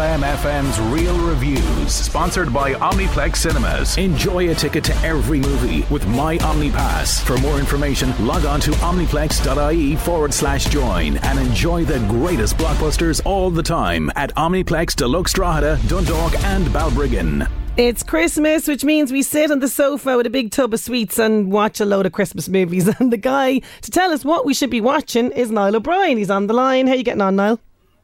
LMFM's 0.00 0.80
Real 0.80 1.18
Reviews, 1.18 1.92
sponsored 1.92 2.54
by 2.54 2.72
Omniplex 2.72 3.36
Cinemas. 3.36 3.98
Enjoy 3.98 4.48
a 4.50 4.54
ticket 4.54 4.82
to 4.84 4.96
every 5.04 5.40
movie 5.40 5.84
with 5.90 6.06
My 6.06 6.38
OmniPass. 6.38 7.20
For 7.20 7.36
more 7.36 7.58
information, 7.58 8.14
log 8.26 8.46
on 8.46 8.60
to 8.60 8.70
omniplex.ie 8.70 9.96
forward 9.96 10.32
slash 10.32 10.64
join 10.70 11.18
and 11.18 11.38
enjoy 11.38 11.84
the 11.84 11.98
greatest 12.08 12.56
blockbusters 12.56 13.20
all 13.26 13.50
the 13.50 13.62
time 13.62 14.10
at 14.16 14.34
Omniplex 14.36 14.96
Deluxe 14.96 15.34
Drogheda, 15.34 15.78
Dundalk, 15.86 16.34
and 16.44 16.66
Balbriggan. 16.68 17.46
It's 17.76 18.02
Christmas, 18.02 18.66
which 18.66 18.84
means 18.84 19.12
we 19.12 19.22
sit 19.22 19.50
on 19.50 19.58
the 19.58 19.68
sofa 19.68 20.16
with 20.16 20.24
a 20.24 20.30
big 20.30 20.50
tub 20.50 20.72
of 20.72 20.80
sweets 20.80 21.18
and 21.18 21.52
watch 21.52 21.78
a 21.78 21.84
load 21.84 22.06
of 22.06 22.12
Christmas 22.12 22.48
movies. 22.48 22.88
And 22.98 23.12
the 23.12 23.18
guy 23.18 23.58
to 23.82 23.90
tell 23.90 24.12
us 24.12 24.24
what 24.24 24.46
we 24.46 24.54
should 24.54 24.70
be 24.70 24.80
watching 24.80 25.30
is 25.32 25.50
Niall 25.50 25.76
O'Brien. 25.76 26.16
He's 26.16 26.30
on 26.30 26.46
the 26.46 26.54
line. 26.54 26.86
How 26.86 26.94
you 26.94 27.04
getting 27.04 27.20
on, 27.20 27.36
Niall? 27.36 27.60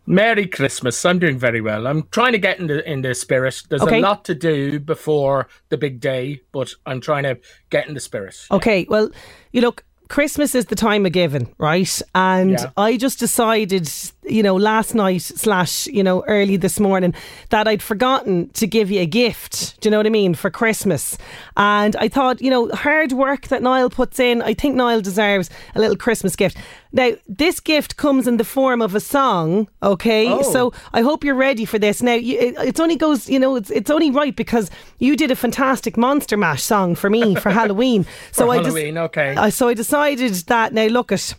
Merry 0.06 0.46
Christmas. 0.46 1.04
I'm 1.04 1.18
doing 1.18 1.38
very 1.38 1.60
well. 1.60 1.86
I'm 1.86 2.04
trying 2.10 2.32
to 2.32 2.38
get 2.38 2.58
in 2.58 2.66
the 2.68 2.88
in 2.90 3.02
the 3.02 3.14
spirit. 3.14 3.62
There's 3.68 3.82
Okay. 3.82 3.98
a 3.98 4.02
lot 4.02 4.24
to 4.26 4.34
do 4.34 4.78
before 4.80 5.48
the 5.68 5.76
big 5.76 6.00
day, 6.00 6.40
but 6.52 6.72
I'm 6.86 7.00
trying 7.00 7.24
to 7.24 7.38
get 7.70 7.88
in 7.88 7.94
the 7.94 8.00
spirit. 8.00 8.36
Okay, 8.50 8.86
well, 8.88 9.10
you 9.52 9.60
look, 9.60 9.84
Christmas 10.08 10.54
is 10.54 10.66
the 10.66 10.76
time 10.76 11.04
of 11.04 11.12
giving, 11.12 11.52
right? 11.58 12.00
And 12.14 12.50
Yeah. 12.52 12.70
I 12.76 12.96
just 12.96 13.18
decided, 13.18 13.90
you 14.26 14.42
know, 14.42 14.56
last 14.56 14.94
night 14.94 15.22
slash, 15.22 15.86
you 15.86 16.02
know, 16.02 16.24
early 16.26 16.56
this 16.56 16.80
morning 16.80 17.14
that 17.50 17.68
I'd 17.68 17.82
forgotten 17.82 18.48
to 18.50 18.66
give 18.66 18.90
you 18.90 19.00
a 19.00 19.06
gift. 19.06 19.80
Do 19.80 19.86
you 19.86 19.90
know 19.90 19.98
what 19.98 20.06
I 20.06 20.10
mean? 20.10 20.34
For 20.34 20.50
Christmas. 20.50 21.16
And 21.56 21.94
I 21.96 22.08
thought, 22.08 22.40
you 22.40 22.50
know, 22.50 22.68
hard 22.70 23.12
work 23.12 23.48
that 23.48 23.62
Niall 23.62 23.90
puts 23.90 24.18
in, 24.18 24.42
I 24.42 24.54
think 24.54 24.74
Niall 24.74 25.00
deserves 25.00 25.48
a 25.74 25.80
little 25.80 25.96
Christmas 25.96 26.34
gift. 26.36 26.56
Now, 26.92 27.12
this 27.28 27.60
gift 27.60 27.96
comes 27.96 28.26
in 28.26 28.36
the 28.36 28.44
form 28.44 28.80
of 28.80 28.94
a 28.94 29.00
song, 29.00 29.68
okay? 29.82 30.28
Oh. 30.28 30.42
So 30.42 30.72
I 30.92 31.02
hope 31.02 31.24
you're 31.24 31.34
ready 31.34 31.64
for 31.64 31.78
this. 31.78 32.02
Now, 32.02 32.14
you, 32.14 32.38
it, 32.38 32.54
it's 32.58 32.80
only 32.80 32.96
goes, 32.96 33.28
you 33.28 33.38
know, 33.38 33.56
it's, 33.56 33.70
it's 33.70 33.90
only 33.90 34.10
right 34.10 34.34
because 34.34 34.70
you 34.98 35.16
did 35.16 35.30
a 35.30 35.36
fantastic 35.36 35.96
Monster 35.96 36.36
Mash 36.36 36.62
song 36.62 36.94
for 36.94 37.10
me 37.10 37.34
for 37.34 37.50
Halloween. 37.60 38.06
So 38.32 38.46
For 38.46 38.52
I 38.52 38.56
Halloween, 38.56 38.98
okay. 38.98 39.34
uh, 39.34 39.50
so 39.50 39.68
I 39.68 39.74
decided 39.74 40.32
that 40.46 40.72
now 40.72 40.86
look 40.86 41.12
at, 41.12 41.34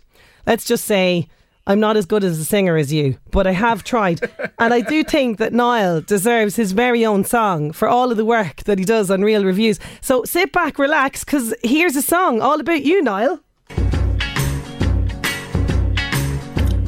let's 0.46 0.66
just 0.66 0.86
say 0.86 1.28
I'm 1.70 1.82
not 1.82 1.98
as 1.98 2.06
good 2.06 2.24
as 2.24 2.40
a 2.40 2.46
singer 2.46 2.78
as 2.78 2.94
you, 2.94 3.18
but 3.30 3.46
I 3.46 3.52
have 3.52 3.84
tried, 3.84 4.22
and 4.58 4.74
I 4.74 4.80
do 4.80 5.04
think 5.04 5.38
that 5.40 5.52
Niall 5.52 6.00
deserves 6.00 6.56
his 6.56 6.72
very 6.72 7.06
own 7.06 7.26
song 7.26 7.74
for 7.74 7.90
all 7.90 8.10
of 8.10 8.16
the 8.16 8.24
work 8.24 8.64
that 8.64 8.80
he 8.80 8.86
does 8.86 9.12
on 9.12 9.22
Real 9.22 9.44
Reviews. 9.44 9.78
So 10.00 10.24
sit 10.24 10.54
back, 10.54 10.80
relax, 10.80 11.26
because 11.26 11.54
here's 11.64 11.98
a 11.98 12.02
song 12.02 12.40
all 12.40 12.62
about 12.62 12.84
you, 12.84 13.02
Niall. 13.02 13.42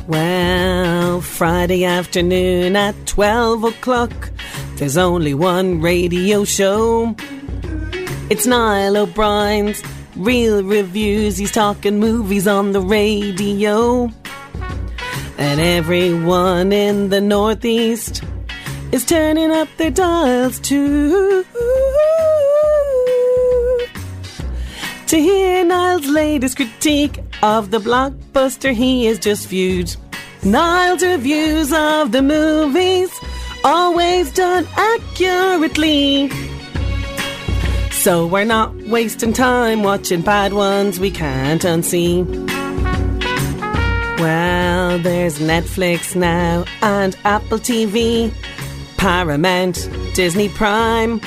Well, 0.08 1.20
Friday 1.20 1.84
afternoon 1.84 2.78
at 2.78 2.96
12 3.06 3.66
o'clock, 3.66 4.32
there's 4.76 4.96
only 4.96 5.34
one 5.34 5.82
radio 5.82 6.46
show. 6.46 7.18
It's 8.30 8.48
Niall 8.48 8.96
O'Brien's 8.96 9.84
Real 10.16 10.64
Reviews. 10.64 11.36
He's 11.36 11.52
talking 11.52 12.00
movies 12.00 12.48
on 12.48 12.72
the 12.72 12.80
radio. 12.80 14.10
And 15.40 15.62
everyone 15.62 16.74
in 16.74 17.08
the 17.08 17.22
Northeast 17.22 18.22
is 18.92 19.06
turning 19.06 19.52
up 19.52 19.70
their 19.78 19.90
dials 19.90 20.60
too. 20.60 21.46
To 25.08 25.18
hear 25.18 25.64
Niall's 25.64 26.08
latest 26.08 26.58
critique 26.58 27.20
of 27.42 27.72
the 27.72 27.80
blockbuster 27.80 28.74
he 28.74 29.06
has 29.06 29.18
just 29.18 29.48
viewed. 29.48 29.96
Niall's 30.44 31.04
reviews 31.04 31.72
of 31.72 32.12
the 32.12 32.22
movies, 32.22 33.10
always 33.64 34.34
done 34.34 34.68
accurately. 34.76 36.30
So 37.92 38.28
we're 38.28 38.44
not 38.44 38.76
wasting 38.90 39.32
time 39.32 39.84
watching 39.84 40.22
bad 40.22 40.52
ones 40.52 41.00
we 41.00 41.12
can't 41.12 41.62
unsee. 41.62 42.50
Well, 44.20 45.00
there's 45.00 45.40
Netflix 45.40 46.14
now 46.14 46.66
and 46.82 47.16
Apple 47.24 47.58
TV, 47.58 48.34
Paramount, 48.98 49.90
Disney 50.14 50.50
Prime. 50.50 51.22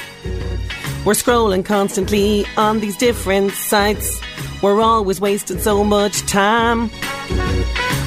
We're 1.06 1.14
scrolling 1.14 1.64
constantly 1.64 2.44
on 2.58 2.80
these 2.80 2.98
different 2.98 3.52
sites. 3.52 4.20
We're 4.62 4.82
always 4.82 5.22
wasting 5.22 5.58
so 5.58 5.82
much 5.84 6.20
time. 6.26 6.90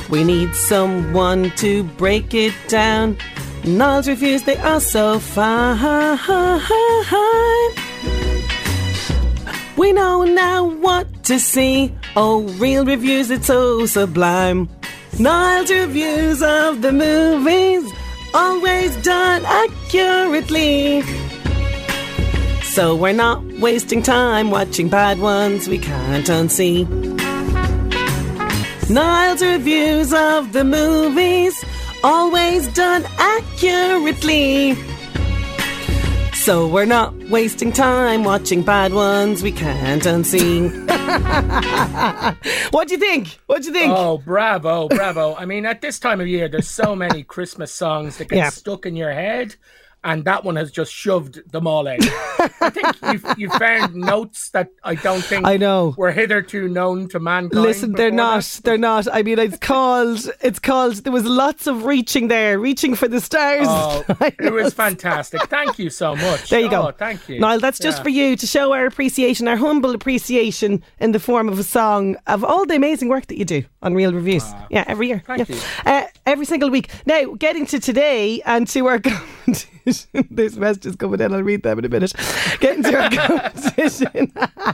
We 0.10 0.24
need 0.24 0.54
someone 0.56 1.50
to 1.56 1.84
break 1.84 2.36
it 2.36 2.54
down. 2.68 3.18
Niall's 3.64 4.08
reviews, 4.08 4.44
they 4.44 4.58
are 4.58 4.80
so 4.80 5.18
fine. 5.18 6.20
We 9.78 9.94
know 9.94 10.24
now 10.26 10.64
what 10.64 11.24
to 11.24 11.40
see. 11.40 11.92
Oh, 12.18 12.44
real 12.58 12.86
reviews, 12.86 13.30
it's 13.30 13.48
so 13.48 13.86
sublime. 13.86 14.70
Niall's 15.20 15.70
reviews 15.70 16.42
of 16.42 16.82
the 16.82 16.94
movies, 16.94 17.92
always 18.34 18.96
done 19.04 19.44
accurately. 19.44 21.02
So 22.64 22.96
we're 22.96 23.12
not 23.12 23.44
wasting 23.60 24.02
time 24.02 24.50
watching 24.50 24.88
bad 24.88 25.20
ones 25.20 25.68
we 25.68 25.78
can't 25.78 26.26
unsee. 26.28 26.86
Niall's 28.90 29.42
reviews 29.42 30.14
of 30.14 30.54
the 30.54 30.64
movies, 30.64 31.66
always 32.02 32.68
done 32.70 33.04
accurately. 33.18 34.78
So 36.34 36.66
we're 36.66 36.86
not 36.86 37.14
wasting 37.30 37.74
time 37.74 38.24
watching 38.24 38.62
bad 38.62 38.94
ones 38.94 39.44
we 39.44 39.52
can't 39.52 40.04
unsee. 40.04 40.85
what 42.72 42.88
do 42.88 42.94
you 42.96 43.00
think? 43.00 43.40
What 43.46 43.62
do 43.62 43.68
you 43.68 43.74
think? 43.74 43.94
Oh, 43.96 44.18
bravo, 44.18 44.88
bravo. 44.88 45.36
I 45.36 45.46
mean, 45.46 45.66
at 45.66 45.82
this 45.82 46.00
time 46.00 46.20
of 46.20 46.28
year, 46.28 46.48
there's 46.48 46.68
so 46.68 46.96
many 47.04 47.24
Christmas 47.24 47.72
songs 47.72 48.18
that 48.18 48.30
get 48.30 48.38
Yeah. 48.38 48.50
stuck 48.50 48.86
in 48.86 48.96
your 48.96 49.12
head. 49.12 49.56
And 50.06 50.24
that 50.26 50.44
one 50.44 50.56
has 50.56 50.72
just 50.72 50.94
shoved 50.94 51.52
them 51.52 51.66
all 51.66 51.88
in. 51.88 51.98
I 52.62 52.70
think 52.70 52.88
you've, 53.12 53.26
you 53.40 53.50
found 53.50 53.96
notes 53.96 54.50
that 54.52 54.70
I 54.84 54.94
don't 54.94 55.24
think 55.24 55.48
I 55.48 55.58
know. 55.58 55.96
were 55.98 56.12
hitherto 56.12 56.68
known 56.68 57.10
to 57.10 57.20
mankind. 57.20 57.60
Listen, 57.64 57.92
they're 57.94 58.12
not. 58.12 58.44
that. 58.44 58.64
They're 58.64 58.78
not. 58.78 59.08
I 59.12 59.24
mean, 59.24 59.40
it's 59.40 59.58
called. 59.58 60.30
It's 60.42 60.60
called. 60.60 60.98
There 60.98 61.12
was 61.12 61.26
lots 61.26 61.66
of 61.66 61.86
reaching 61.86 62.28
there, 62.28 62.60
reaching 62.60 62.94
for 62.94 63.08
the 63.08 63.20
stars. 63.20 63.66
Oh, 63.68 64.06
it 64.22 64.54
was 64.54 64.76
fantastic. 64.76 65.42
Thank 65.50 65.80
you 65.80 65.90
so 65.90 66.16
much. 66.16 66.52
There 66.52 66.60
you 66.60 66.70
go. 66.70 66.88
Oh, 66.88 66.92
thank 66.92 67.28
you. 67.28 67.40
Niall, 67.40 67.60
that's 67.60 67.80
just 67.80 67.98
Yeah. 67.98 68.04
for 68.04 68.10
you 68.10 68.36
to 68.36 68.46
show 68.46 68.74
our 68.74 68.86
appreciation, 68.86 69.48
our 69.48 69.58
humble 69.58 69.96
appreciation 69.96 70.84
in 71.00 71.14
the 71.14 71.20
form 71.20 71.50
of 71.50 71.58
a 71.58 71.64
song 71.64 72.16
of 72.28 72.44
all 72.44 72.68
the 72.68 72.76
amazing 72.76 73.10
work 73.10 73.26
that 73.26 73.40
you 73.40 73.46
do 73.46 73.64
on 73.82 73.96
Real 73.96 74.14
Reviews. 74.14 74.46
yeah, 74.70 74.84
every 74.88 75.08
year. 75.08 75.24
Thank 75.26 75.50
yeah. 75.50 75.56
you. 75.56 75.62
Uh, 75.84 76.04
every 76.28 76.46
single 76.46 76.70
week. 76.70 76.90
Now, 77.08 77.34
getting 77.34 77.66
to 77.66 77.80
today 77.80 78.42
and 78.46 78.68
to 78.68 78.86
our. 78.86 79.02
competition. 79.86 80.28
There's 80.32 80.58
messages 80.58 80.96
coming 80.96 81.20
in. 81.22 81.34
I'll 81.34 81.44
read 81.44 81.64
them 81.64 81.80
in 81.80 81.86
a 81.86 81.90
minute. 81.90 82.14
Get 82.60 82.78
into 82.78 82.98
our 82.98 83.10
competition. 83.12 84.32
uh, 84.36 84.74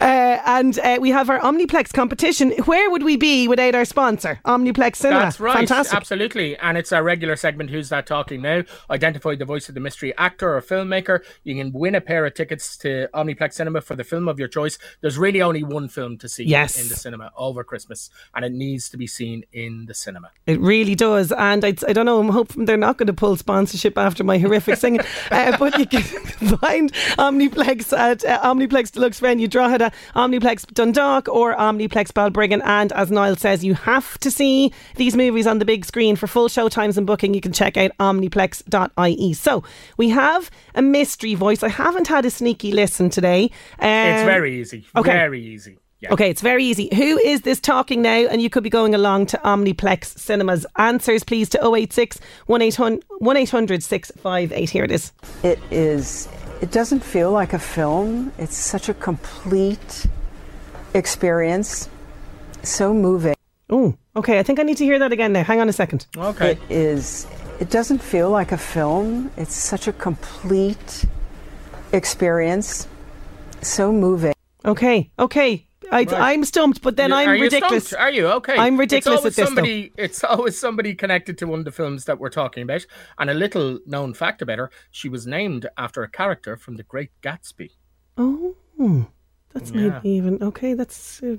and 0.00 0.78
uh, 0.78 0.98
we 1.00 1.10
have 1.10 1.30
our 1.30 1.38
Omniplex 1.40 1.92
competition. 1.92 2.50
Where 2.64 2.90
would 2.90 3.02
we 3.02 3.16
be 3.16 3.48
without 3.48 3.74
our 3.74 3.84
sponsor, 3.84 4.40
Omniplex 4.44 4.96
Cinema? 4.96 5.20
That's 5.22 5.40
right. 5.40 5.56
Fantastic. 5.56 5.96
Absolutely. 5.96 6.56
And 6.58 6.76
it's 6.78 6.92
our 6.92 7.02
regular 7.02 7.36
segment, 7.36 7.70
Who's 7.70 7.88
That 7.88 8.06
Talking 8.06 8.42
Now? 8.42 8.62
Identify 8.90 9.36
the 9.36 9.44
voice 9.44 9.68
of 9.68 9.74
the 9.74 9.80
mystery 9.80 10.16
actor 10.18 10.56
or 10.56 10.60
filmmaker. 10.62 11.20
You 11.44 11.54
can 11.56 11.72
win 11.72 11.94
a 11.94 12.00
pair 12.00 12.26
of 12.26 12.34
tickets 12.34 12.76
to 12.78 13.08
Omniplex 13.14 13.54
Cinema 13.54 13.80
for 13.80 13.96
the 13.96 14.04
film 14.04 14.28
of 14.28 14.38
your 14.38 14.48
choice. 14.48 14.78
There's 15.00 15.18
really 15.18 15.42
only 15.42 15.62
one 15.64 15.88
film 15.88 16.18
to 16.18 16.28
see 16.28 16.44
Yes. 16.44 16.80
in 16.80 16.88
the 16.88 16.96
cinema 16.96 17.30
over 17.36 17.64
Christmas, 17.64 18.10
and 18.34 18.44
it 18.44 18.52
needs 18.52 18.88
to 18.90 18.96
be 18.96 19.06
seen 19.06 19.44
in 19.52 19.86
the 19.86 19.94
cinema. 19.94 20.30
It 20.46 20.60
really 20.60 20.94
does. 20.94 21.32
And 21.32 21.64
I, 21.64 21.74
I 21.86 21.92
don't 21.92 22.06
know, 22.06 22.18
I'm 22.20 22.28
hoping 22.28 22.64
they're 22.64 22.76
not 22.76 22.98
going 22.98 23.06
to 23.06 23.12
pull 23.12 23.36
sponsorship 23.36 23.96
after 23.96 24.24
my 24.24 24.38
horrific 24.42 24.76
singing. 24.76 25.00
Uh, 25.30 25.56
but 25.56 25.78
you 25.78 25.86
can 25.86 26.02
find 26.58 26.92
Omniplex 27.18 27.96
at 27.96 28.24
uh, 28.24 28.40
Omniplex 28.42 28.92
Deluxe 28.92 29.20
Venue 29.20 29.48
Drogheda, 29.48 29.90
Omniplex 30.14 30.66
Dundalk, 30.74 31.28
or 31.28 31.54
Omniplex 31.56 32.12
Balbriggan. 32.12 32.60
And 32.64 32.92
as 32.92 33.10
Niall 33.10 33.36
says, 33.36 33.64
you 33.64 33.74
have 33.74 34.18
to 34.18 34.30
see 34.30 34.72
these 34.96 35.16
movies 35.16 35.46
on 35.46 35.58
the 35.58 35.64
big 35.64 35.84
screen. 35.84 36.16
For 36.16 36.26
full 36.26 36.48
show 36.48 36.68
times 36.68 36.98
and 36.98 37.06
booking, 37.06 37.32
you 37.34 37.40
can 37.40 37.52
check 37.52 37.76
out 37.76 37.90
omniplex.ie. 37.98 39.32
So 39.34 39.64
we 39.96 40.10
have 40.10 40.50
a 40.74 40.82
mystery 40.82 41.34
voice. 41.34 41.62
I 41.62 41.68
haven't 41.68 42.08
had 42.08 42.24
a 42.24 42.30
sneaky 42.30 42.72
listen 42.72 43.10
today. 43.10 43.44
Um, 43.78 43.88
It's 43.88 44.24
very 44.24 44.60
easy. 44.60 44.86
okay. 44.96 45.12
Very 45.12 45.42
easy. 45.42 45.78
Yeah. 46.02 46.12
Okay, 46.14 46.28
it's 46.30 46.40
very 46.40 46.64
easy. 46.64 46.88
Who 46.92 47.16
is 47.18 47.42
this 47.42 47.60
talking 47.60 48.02
now? 48.02 48.26
And 48.26 48.42
you 48.42 48.50
could 48.50 48.64
be 48.64 48.70
going 48.70 48.92
along 48.92 49.26
to 49.26 49.38
Omniplex 49.38 50.18
Cinemas. 50.18 50.66
Answers, 50.76 51.22
please, 51.22 51.48
to 51.50 51.64
086 51.64 52.18
1800 52.46 53.04
1800 53.20 53.84
658. 53.84 54.68
Here 54.68 54.82
it 54.82 54.90
is. 54.90 55.12
It 55.44 55.60
is, 55.70 56.28
it 56.60 56.72
doesn't 56.72 57.04
feel 57.04 57.30
like 57.30 57.52
a 57.52 57.58
film. 57.58 58.32
It's 58.36 58.56
such 58.56 58.88
a 58.88 58.94
complete 58.94 60.08
experience, 60.92 61.88
so 62.64 62.92
moving. 62.92 63.36
Oh, 63.70 63.96
okay. 64.16 64.40
I 64.40 64.42
think 64.42 64.58
I 64.58 64.64
need 64.64 64.78
to 64.78 64.84
hear 64.84 64.98
that 64.98 65.12
again 65.12 65.32
now. 65.32 65.44
Hang 65.44 65.60
on 65.60 65.68
a 65.68 65.72
second. 65.72 66.06
Okay. 66.16 66.52
It 66.52 66.58
is, 66.68 67.28
it 67.60 67.70
doesn't 67.70 68.02
feel 68.02 68.28
like 68.28 68.50
a 68.50 68.58
film. 68.58 69.30
It's 69.36 69.54
such 69.54 69.86
a 69.86 69.92
complete 69.92 71.04
experience, 71.92 72.88
so 73.60 73.92
moving. 73.92 74.34
Okay, 74.64 75.10
okay. 75.16 75.66
I, 75.92 76.32
I'm 76.32 76.44
stumped, 76.44 76.82
but 76.82 76.96
then 76.96 77.10
You- 77.10 77.16
I'm 77.16 77.28
are 77.28 77.32
ridiculous. 77.32 77.88
stumped? 77.88 78.02
Are 78.02 78.10
you 78.10 78.26
okay? 78.28 78.56
I'm 78.56 78.78
ridiculous 78.78 79.24
it's 79.24 79.38
at 79.38 79.42
this, 79.42 79.50
though. 79.50 79.54
Somebody, 79.56 79.92
it's 79.96 80.24
always 80.24 80.58
somebody 80.58 80.94
connected 80.94 81.36
to 81.38 81.46
one 81.46 81.58
of 81.58 81.64
the 81.64 81.72
films 81.72 82.06
that 82.06 82.18
we're 82.18 82.30
talking 82.30 82.62
about. 82.62 82.86
And 83.18 83.28
a 83.30 83.34
little 83.34 83.78
known 83.86 84.14
fact 84.14 84.40
about 84.42 84.58
her: 84.58 84.70
she 84.90 85.08
was 85.08 85.26
named 85.26 85.68
after 85.76 86.02
a 86.02 86.08
character 86.10 86.56
from 86.56 86.76
The 86.76 86.82
Great 86.82 87.10
Gatsby. 87.22 87.70
Oh, 88.16 88.56
that's 89.62 89.74
Yeah. 89.74 89.88
maybe 90.02 90.10
even 90.10 90.42
okay. 90.42 90.74
That's 90.74 91.22
uh, 91.22 91.36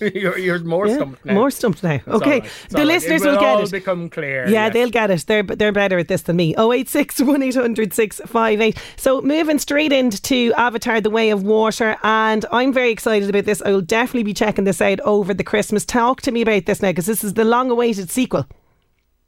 you're, 0.14 0.38
you're 0.38 0.58
more 0.60 0.86
yeah, 0.86 0.94
stumped 0.96 1.24
now. 1.24 1.34
more 1.34 1.50
stumped 1.50 1.82
now. 1.82 1.94
It's 1.94 2.08
okay, 2.08 2.40
right. 2.40 2.50
The 2.70 2.78
right. 2.78 2.86
listeners 2.86 3.22
it 3.22 3.26
will, 3.26 3.32
will 3.34 3.40
get 3.40 3.56
all 3.56 3.62
it. 3.62 3.70
become 3.70 4.08
clear. 4.08 4.44
Yeah, 4.46 4.66
yes. 4.66 4.72
they'll 4.72 4.90
get 4.90 5.10
it. 5.10 5.24
They're 5.26 5.42
they're 5.42 5.72
better 5.72 5.98
at 5.98 6.08
this 6.08 6.22
than 6.22 6.36
me. 6.36 6.54
086 6.56 7.20
1800 7.20 7.92
658. 7.92 8.78
So 8.96 9.20
moving 9.20 9.58
straight 9.58 9.92
into 9.92 10.52
Avatar: 10.56 11.00
The 11.00 11.10
Way 11.10 11.30
of 11.30 11.42
Water, 11.42 11.96
and 12.02 12.44
I'm 12.52 12.72
very 12.72 12.90
excited 12.90 13.28
about 13.28 13.44
this. 13.44 13.62
I 13.62 13.70
will 13.70 13.80
definitely 13.80 14.24
be 14.24 14.34
checking 14.34 14.64
this 14.64 14.80
out 14.80 15.00
over 15.00 15.34
the 15.34 15.44
Christmas. 15.44 15.84
Talk 15.84 16.20
to 16.22 16.30
me 16.32 16.42
about 16.42 16.66
this 16.66 16.82
now, 16.82 16.90
because 16.90 17.06
this 17.06 17.24
is 17.24 17.34
the 17.34 17.44
long-awaited 17.44 18.10
sequel. 18.10 18.46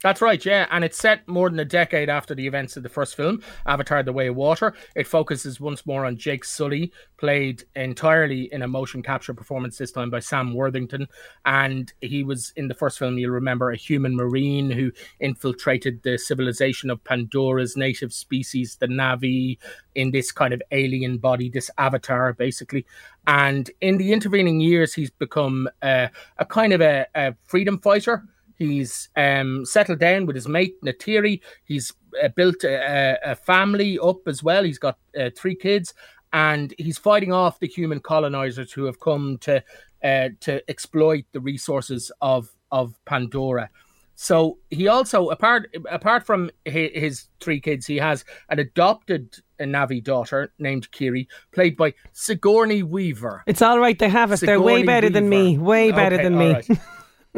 That's 0.03 0.21
right, 0.21 0.45
yeah. 0.45 0.67
And 0.69 0.83
it's 0.83 0.99
set 0.99 1.27
more 1.27 1.49
than 1.49 1.59
a 1.59 1.65
decade 1.65 2.07
after 2.07 2.35
the 2.35 2.45
events 2.45 2.77
of 2.77 2.83
the 2.83 2.89
first 2.89 3.15
film, 3.15 3.41
Avatar 3.65 4.03
The 4.03 4.13
Way 4.13 4.27
of 4.27 4.35
Water. 4.35 4.75
It 4.95 5.07
focuses 5.07 5.59
once 5.59 5.87
more 5.87 6.05
on 6.05 6.17
Jake 6.17 6.45
Sully, 6.45 6.91
played 7.17 7.63
entirely 7.75 8.43
in 8.53 8.61
a 8.61 8.67
motion 8.67 9.01
capture 9.01 9.33
performance 9.33 9.79
this 9.79 9.91
time 9.91 10.11
by 10.11 10.19
Sam 10.19 10.53
Worthington. 10.53 11.07
And 11.45 11.91
he 12.01 12.23
was 12.23 12.53
in 12.55 12.67
the 12.67 12.75
first 12.75 12.99
film, 12.99 13.17
you'll 13.17 13.31
remember, 13.31 13.71
a 13.71 13.75
human 13.75 14.15
marine 14.15 14.69
who 14.69 14.91
infiltrated 15.19 16.03
the 16.03 16.19
civilization 16.19 16.91
of 16.91 17.03
Pandora's 17.03 17.75
native 17.75 18.13
species, 18.13 18.77
the 18.79 18.85
Navi, 18.85 19.57
in 19.95 20.11
this 20.11 20.31
kind 20.31 20.53
of 20.53 20.61
alien 20.69 21.17
body, 21.17 21.49
this 21.49 21.71
avatar, 21.79 22.33
basically. 22.33 22.85
And 23.25 23.71
in 23.81 23.97
the 23.97 24.13
intervening 24.13 24.59
years, 24.59 24.93
he's 24.93 25.09
become 25.09 25.67
uh, 25.81 26.09
a 26.37 26.45
kind 26.45 26.71
of 26.71 26.81
a, 26.81 27.07
a 27.15 27.33
freedom 27.45 27.79
fighter. 27.79 28.23
He's 28.57 29.09
um, 29.15 29.65
settled 29.65 29.99
down 29.99 30.25
with 30.25 30.35
his 30.35 30.47
mate 30.47 30.75
Neytiri. 30.83 31.41
He's 31.63 31.93
uh, 32.23 32.29
built 32.29 32.63
a, 32.63 33.17
a 33.23 33.35
family 33.35 33.99
up 33.99 34.27
as 34.27 34.41
well. 34.43 34.63
He's 34.63 34.79
got 34.79 34.97
uh, 35.19 35.29
three 35.35 35.55
kids, 35.55 35.93
and 36.33 36.73
he's 36.77 36.97
fighting 36.97 37.31
off 37.31 37.59
the 37.59 37.67
human 37.67 37.99
colonizers 37.99 38.71
who 38.73 38.85
have 38.85 38.99
come 38.99 39.37
to 39.41 39.63
uh, 40.03 40.29
to 40.41 40.67
exploit 40.69 41.25
the 41.31 41.39
resources 41.39 42.11
of 42.21 42.49
of 42.71 42.93
Pandora. 43.05 43.69
So 44.19 44.57
he 44.71 44.87
also, 44.87 45.29
apart 45.29 45.69
apart 45.91 46.25
from 46.25 46.49
his, 46.65 46.89
his 46.95 47.25
three 47.39 47.61
kids, 47.61 47.85
he 47.85 47.97
has 47.97 48.25
an 48.49 48.57
adopted 48.57 49.37
Navi 49.59 50.03
daughter 50.03 50.51
named 50.57 50.89
Kiri, 50.91 51.27
played 51.51 51.77
by 51.77 51.93
Sigourney 52.13 52.81
Weaver. 52.81 53.43
It's 53.45 53.61
all 53.61 53.79
right. 53.79 53.97
They 53.97 54.09
have 54.09 54.31
us. 54.31 54.39
They're 54.39 54.59
way 54.59 54.81
Sigourney 54.81 54.85
better 54.87 55.09
than 55.11 55.29
me. 55.29 55.59
Way 55.59 55.91
better 55.91 56.15
Okay, 56.15 56.23
than 56.23 56.37
me. 56.37 56.53
right. 56.53 56.67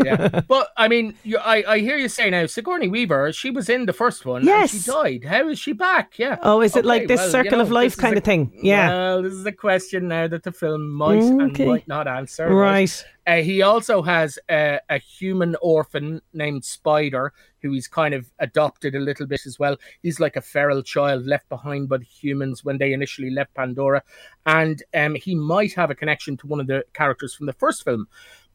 yeah, 0.06 0.42
but 0.48 0.70
I 0.78 0.88
mean, 0.88 1.16
you, 1.24 1.38
I 1.38 1.64
I 1.76 1.80
hear 1.80 1.98
you 1.98 2.08
say 2.10 2.30
now, 2.30 2.46
Sigourney 2.46 2.88
Weaver. 2.88 3.32
She 3.34 3.52
was 3.52 3.70
in 3.70 3.86
the 3.86 3.94
first 3.94 4.26
one. 4.26 4.44
Yes. 4.46 4.74
and 4.74 4.82
she 4.82 4.92
died. 4.92 5.24
How 5.26 5.48
is 5.50 5.60
she 5.60 5.74
back? 5.74 6.18
Yeah. 6.18 6.38
Oh, 6.42 6.62
is 6.62 6.76
it 6.76 6.86
like 6.86 7.08
this 7.08 7.20
well, 7.20 7.26
you 7.28 7.32
circle 7.32 7.58
know, 7.60 7.64
of 7.64 7.72
life 7.72 7.98
kind 7.98 8.16
a- 8.16 8.18
of 8.18 8.24
thing? 8.24 8.52
Yeah. 8.62 8.90
Well, 8.90 9.24
this 9.24 9.34
is 9.34 9.46
a 9.46 9.52
question 9.52 10.08
now 10.08 10.28
that 10.28 10.44
the 10.44 10.52
film 10.52 10.90
might 10.90 11.22
Okay. 11.24 11.64
and 11.64 11.72
might 11.72 11.88
not 11.88 12.08
answer. 12.08 12.48
Right. 12.54 13.06
Uh, 13.28 13.42
he 13.44 13.62
also 13.62 14.02
has 14.02 14.40
a, 14.50 14.80
a 14.90 14.98
human 14.98 15.56
orphan 15.62 16.20
named 16.34 16.66
Spider, 16.66 17.32
who 17.62 17.72
he's 17.74 17.88
kind 17.88 18.16
of 18.16 18.32
adopted 18.40 18.96
a 18.96 19.00
little 19.00 19.28
bit 19.28 19.46
as 19.46 19.60
well. 19.60 19.78
He's 20.02 20.20
like 20.20 20.36
a 20.36 20.42
feral 20.42 20.82
child 20.82 21.28
left 21.28 21.48
behind 21.48 21.90
by 21.90 21.98
the 21.98 22.06
humans 22.06 22.66
when 22.66 22.80
they 22.80 22.92
initially 22.92 23.30
left 23.30 23.54
Pandora, 23.54 24.02
and 24.48 24.82
um, 24.96 25.14
he 25.14 25.36
might 25.36 25.74
have 25.74 25.92
a 25.92 25.96
connection 25.96 26.38
to 26.38 26.48
one 26.48 26.60
of 26.60 26.66
the 26.66 26.84
characters 26.94 27.36
from 27.36 27.46
the 27.46 27.54
first 27.54 27.84
film. 27.84 28.08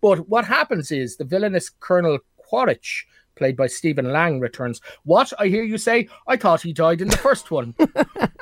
But 0.04 0.28
what 0.28 0.44
happens 0.44 0.92
is 0.92 1.16
the 1.16 1.24
villainous 1.24 1.70
Colonel 1.70 2.18
Quaritch, 2.36 3.06
played 3.36 3.56
by 3.56 3.68
Stephen 3.68 4.12
Lang, 4.12 4.38
returns. 4.38 4.82
What 5.04 5.32
I 5.38 5.46
hear 5.46 5.62
you 5.62 5.78
say? 5.78 6.08
I 6.28 6.36
thought 6.36 6.60
he 6.60 6.74
died 6.74 7.00
in 7.00 7.08
the 7.08 7.16
first 7.16 7.50
one. 7.50 7.74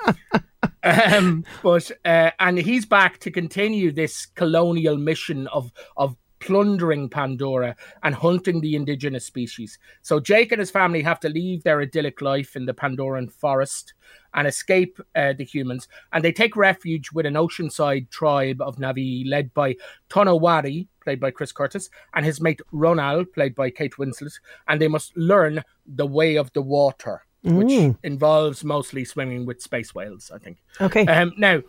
um, 0.82 1.44
but 1.62 1.88
uh, 2.05 2.32
and 2.41 2.59
he's 2.59 2.85
back 2.85 3.19
to 3.19 3.31
continue 3.31 3.93
this 3.93 4.26
colonial 4.26 4.97
mission 4.97 5.47
of 5.47 5.70
of 5.97 6.17
plundering 6.42 7.08
Pandora 7.08 7.76
and 8.02 8.14
hunting 8.14 8.60
the 8.60 8.74
indigenous 8.74 9.24
species. 9.24 9.78
So 10.02 10.18
Jake 10.18 10.50
and 10.50 10.58
his 10.58 10.72
family 10.72 11.00
have 11.02 11.20
to 11.20 11.28
leave 11.28 11.62
their 11.62 11.80
idyllic 11.80 12.20
life 12.20 12.56
in 12.56 12.66
the 12.66 12.75
Pandoran 12.75 13.30
forest 13.30 13.94
and 14.34 14.49
escape 14.49 14.99
uh, 15.14 15.34
the 15.34 15.44
humans, 15.44 15.87
and 16.12 16.25
they 16.25 16.32
take 16.32 16.56
refuge 16.56 17.12
with 17.12 17.26
an 17.26 17.34
oceanside 17.34 18.11
tribe 18.11 18.61
of 18.61 18.76
Navi 18.76 19.28
led 19.28 19.54
by 19.54 19.76
Tonowari, 20.08 20.88
played 21.00 21.20
by 21.20 21.30
Chris 21.30 21.52
Curtis, 21.52 21.90
and 22.14 22.25
his 22.25 22.40
mate 22.40 22.61
Ronal, 22.72 23.25
played 23.32 23.54
by 23.54 23.70
Kate 23.70 23.94
Winslet, 23.99 24.32
and 24.66 24.80
they 24.80 24.88
must 24.88 25.16
learn 25.16 25.62
the 25.87 26.06
way 26.06 26.37
of 26.37 26.52
the 26.54 26.62
water. 26.62 27.22
Which 27.44 27.96
involves 28.04 28.62
mostly 28.62 29.04
swimming 29.04 29.46
with 29.46 29.61
space 29.61 29.92
whales, 29.94 30.30
I 30.32 30.38
think. 30.38 30.58
Okay. 30.80 31.04
Um, 31.06 31.32
now, 31.37 31.61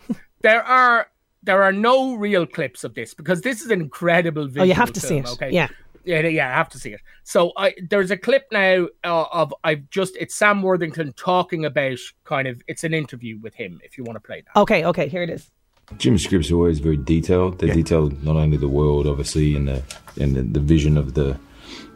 there 0.41 0.63
are 0.63 1.07
there 1.43 1.63
are 1.63 1.71
no 1.73 2.15
real 2.15 2.45
clips 2.45 2.83
of 2.83 2.93
this 2.95 3.13
because 3.13 3.41
this 3.41 3.61
is 3.61 3.69
an 3.71 3.81
incredible 3.81 4.47
video. 4.47 4.63
oh, 4.63 4.65
you 4.65 4.73
have 4.73 4.93
to 4.93 4.99
see 4.99 5.17
it. 5.17 5.27
Okay. 5.27 5.51
Yeah. 5.51 5.67
Yeah, 6.05 6.19
yeah, 6.27 6.49
I 6.49 6.51
have 6.51 6.67
to 6.69 6.79
see 6.79 6.91
it. 6.91 6.99
So 7.23 7.53
I 7.55 7.73
there's 7.89 8.11
a 8.11 8.17
clip 8.17 8.47
now 8.51 8.87
uh, 9.05 9.23
of 9.31 9.53
I've 9.63 9.89
just 9.89 10.17
it's 10.17 10.35
Sam 10.35 10.61
Worthington 10.61 11.13
talking 11.13 11.63
about 11.63 11.97
kind 12.25 12.45
of 12.47 12.61
it's 12.67 12.83
an 12.83 12.93
interview 12.93 13.39
with 13.39 13.55
him 13.55 13.79
if 13.85 13.97
you 13.97 14.03
want 14.03 14.17
to 14.17 14.19
play 14.19 14.41
that. 14.41 14.59
Okay. 14.59 14.83
Okay. 14.83 15.07
Here 15.07 15.23
it 15.23 15.29
is. 15.29 15.49
Jim's 15.97 16.23
scripts 16.23 16.51
are 16.51 16.55
always 16.55 16.79
very 16.79 16.97
detailed. 16.97 17.59
They 17.59 17.69
detail 17.71 18.09
not 18.21 18.35
only 18.35 18.57
the 18.57 18.67
world, 18.67 19.07
obviously, 19.07 19.55
and 19.55 19.67
the 19.67 19.83
and 20.19 20.35
the, 20.35 20.41
the 20.41 20.59
vision 20.59 20.97
of 20.97 21.13
the 21.13 21.37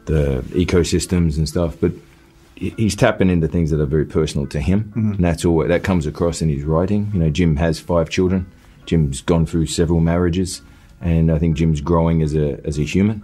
the 0.05 0.41
ecosystems 0.51 1.37
and 1.37 1.47
stuff, 1.47 1.75
but 1.81 1.91
he's 2.55 2.95
tapping 2.95 3.29
into 3.29 3.47
things 3.47 3.71
that 3.71 3.81
are 3.81 3.85
very 3.85 4.05
personal 4.05 4.47
to 4.47 4.61
him, 4.61 4.91
and 4.95 5.19
that's 5.23 5.43
all 5.43 5.67
that 5.67 5.83
comes 5.83 6.05
across 6.05 6.41
in 6.41 6.47
his 6.47 6.63
writing. 6.63 7.09
You 7.13 7.19
know, 7.19 7.29
Jim 7.29 7.57
has 7.57 7.77
five 7.79 8.09
children. 8.09 8.49
Jim's 8.87 9.21
gone 9.21 9.45
through 9.45 9.67
several 9.67 9.99
marriages, 9.99 10.61
and 11.01 11.31
I 11.31 11.37
think 11.37 11.55
Jim's 11.55 11.81
growing 11.81 12.23
as 12.23 12.33
a 12.33 12.59
as 12.65 12.79
a 12.79 12.83
human, 12.83 13.21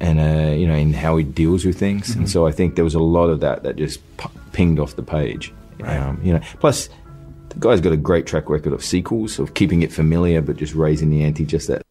and 0.00 0.20
uh, 0.20 0.52
you 0.52 0.66
know, 0.66 0.74
in 0.74 0.92
how 0.92 1.16
he 1.16 1.24
deals 1.24 1.64
with 1.64 1.78
things. 1.78 2.14
And 2.14 2.28
so 2.28 2.46
I 2.46 2.52
think 2.52 2.74
there 2.74 2.84
was 2.84 2.94
a 2.94 3.00
lot 3.00 3.28
of 3.28 3.40
that 3.40 3.62
that 3.62 3.76
just 3.76 4.00
p- 4.18 4.28
pinged 4.52 4.78
off 4.78 4.96
the 4.96 5.02
page. 5.02 5.54
Um, 5.84 6.20
you 6.22 6.34
know, 6.34 6.40
plus 6.58 6.90
the 7.48 7.58
guy's 7.58 7.80
got 7.80 7.92
a 7.92 7.96
great 7.96 8.26
track 8.26 8.50
record 8.50 8.72
of 8.72 8.84
sequels, 8.84 9.38
of 9.38 9.54
keeping 9.54 9.82
it 9.82 9.92
familiar 9.92 10.42
but 10.42 10.56
just 10.56 10.74
raising 10.74 11.10
the 11.10 11.22
ante 11.22 11.46
just 11.46 11.68
that 11.68 11.82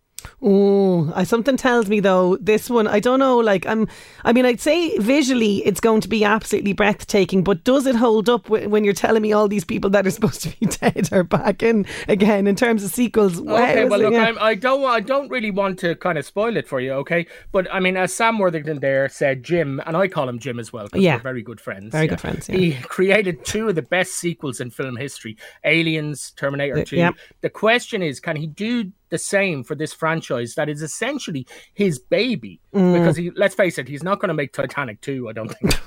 Oh. 0.41 1.11
I, 1.15 1.23
something 1.23 1.57
tells 1.57 1.87
me 1.87 1.99
though 1.99 2.37
this 2.37 2.69
one. 2.69 2.87
I 2.87 2.99
don't 2.99 3.19
know. 3.19 3.37
Like 3.37 3.65
I'm. 3.65 3.87
I 4.25 4.33
mean, 4.33 4.45
I'd 4.45 4.59
say 4.59 4.97
visually 4.97 5.57
it's 5.65 5.79
going 5.79 6.01
to 6.01 6.07
be 6.07 6.23
absolutely 6.23 6.73
breathtaking. 6.73 7.43
But 7.43 7.63
does 7.63 7.85
it 7.85 7.95
hold 7.95 8.29
up 8.29 8.43
w- 8.43 8.69
when 8.69 8.83
you're 8.83 8.93
telling 8.93 9.21
me 9.21 9.33
all 9.33 9.47
these 9.47 9.63
people 9.65 9.89
that 9.91 10.05
are 10.05 10.11
supposed 10.19 10.41
to 10.43 10.49
be 10.59 10.65
dead 10.67 11.09
are 11.11 11.23
back 11.23 11.63
in 11.63 11.85
again 12.07 12.47
in 12.47 12.55
terms 12.55 12.83
of 12.83 12.91
sequels? 12.91 13.39
Okay, 13.39 13.85
well, 13.85 13.99
look. 13.99 14.13
I'm, 14.13 14.37
I 14.39 14.55
don't, 14.55 14.83
I 14.85 14.99
don't 14.99 15.29
really 15.29 15.51
want 15.51 15.79
to 15.79 15.95
kind 15.95 16.17
of 16.17 16.25
spoil 16.25 16.57
it 16.57 16.67
for 16.67 16.79
you, 16.79 16.91
okay? 16.93 17.25
But 17.51 17.67
I 17.73 17.79
mean, 17.79 17.97
as 17.97 18.13
Sam 18.13 18.39
Worthington 18.39 18.79
there 18.79 19.09
said, 19.09 19.43
Jim, 19.43 19.81
and 19.85 19.95
I 19.97 20.07
call 20.07 20.27
him 20.27 20.39
Jim 20.39 20.59
as 20.59 20.71
well, 20.73 20.85
because 20.85 21.01
Yeah. 21.01 21.15
we're 21.17 21.21
very 21.21 21.41
good 21.41 21.59
friends. 21.61 21.91
Very 21.91 22.07
good 22.07 22.21
friends, 22.21 22.49
yeah. 22.49 22.57
He 22.57 22.73
created 22.81 23.45
two 23.45 23.69
of 23.69 23.75
the 23.75 23.81
best 23.81 24.13
sequels 24.13 24.59
in 24.59 24.69
film 24.69 24.95
history: 24.95 25.37
Aliens, 25.63 26.31
Terminator 26.35 26.75
The- 26.75 26.85
Two. 26.85 26.95
yeah. 26.97 27.11
The 27.41 27.49
question 27.49 28.01
is, 28.01 28.19
can 28.19 28.35
he 28.35 28.47
do 28.47 28.91
the 29.09 29.17
same 29.17 29.63
for 29.63 29.75
this 29.75 29.93
franchise 29.93 30.55
that 30.55 30.69
is 30.69 30.81
essentially 30.81 31.47
his 31.73 31.99
baby? 31.99 32.59
Mm. 32.73 32.93
Because 32.93 33.17
he, 33.17 33.31
let's 33.31 33.55
face 33.55 33.77
it, 33.77 33.87
he's 33.87 34.03
not 34.03 34.19
going 34.19 34.29
to 34.29 34.33
make 34.33 34.53
Titanic 34.53 35.01
two. 35.01 35.29
I 35.29 35.33
don't 35.33 35.49
think. 35.49 35.79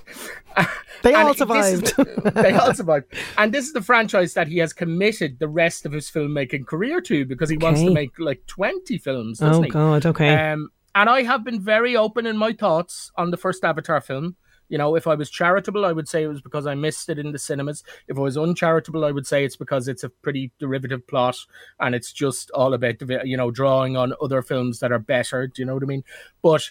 They 1.02 1.14
all 1.14 1.34
survived. 1.34 1.94
they 2.34 2.52
all 2.52 2.72
survived. 2.74 3.06
And 3.36 3.52
this 3.52 3.66
is 3.66 3.72
the 3.72 3.82
franchise 3.82 4.34
that 4.34 4.46
he 4.46 4.58
has 4.58 4.72
committed 4.72 5.40
the 5.40 5.48
rest 5.48 5.84
of 5.84 5.92
his 5.92 6.08
filmmaking 6.08 6.66
career 6.66 7.00
to 7.02 7.24
because 7.24 7.50
he 7.50 7.56
wants 7.56 7.80
to 7.80 7.90
make 7.90 8.18
like 8.18 8.46
20 8.46 8.98
films, 8.98 9.42
oh 9.42 9.62
he? 9.62 9.68
God. 9.68 10.06
Okay. 10.06 10.32
Um, 10.32 10.70
and 10.94 11.08
I 11.08 11.22
have 11.22 11.44
been 11.44 11.60
very 11.60 11.96
open 11.96 12.26
in 12.26 12.36
my 12.36 12.52
thoughts 12.52 13.10
on 13.16 13.30
the 13.30 13.36
first 13.36 13.64
Avatar 13.64 14.00
film. 14.00 14.36
You 14.72 14.78
know, 14.78 14.94
if 14.94 15.06
I 15.06 15.14
was 15.14 15.28
charitable, 15.28 15.84
I 15.84 15.92
would 15.92 16.08
say 16.08 16.22
it 16.22 16.28
was 16.28 16.40
because 16.40 16.66
I 16.66 16.74
missed 16.74 17.10
it 17.10 17.18
in 17.18 17.30
the 17.30 17.38
cinemas. 17.38 17.84
If 18.08 18.16
I 18.16 18.22
was 18.22 18.38
uncharitable, 18.38 19.04
I 19.04 19.10
would 19.10 19.26
say 19.26 19.44
it's 19.44 19.54
because 19.54 19.86
it's 19.86 20.02
a 20.02 20.08
pretty 20.08 20.50
derivative 20.58 21.06
plot 21.06 21.36
and 21.78 21.94
it's 21.94 22.10
just 22.10 22.50
all 22.52 22.72
about, 22.72 23.02
you 23.26 23.36
know, 23.36 23.50
drawing 23.50 23.98
on 23.98 24.14
other 24.22 24.40
films 24.40 24.78
that 24.78 24.90
are 24.90 24.98
better. 24.98 25.46
Do 25.46 25.60
you 25.60 25.66
know 25.66 25.74
what 25.74 25.82
I 25.82 25.86
mean? 25.86 26.04
But 26.42 26.70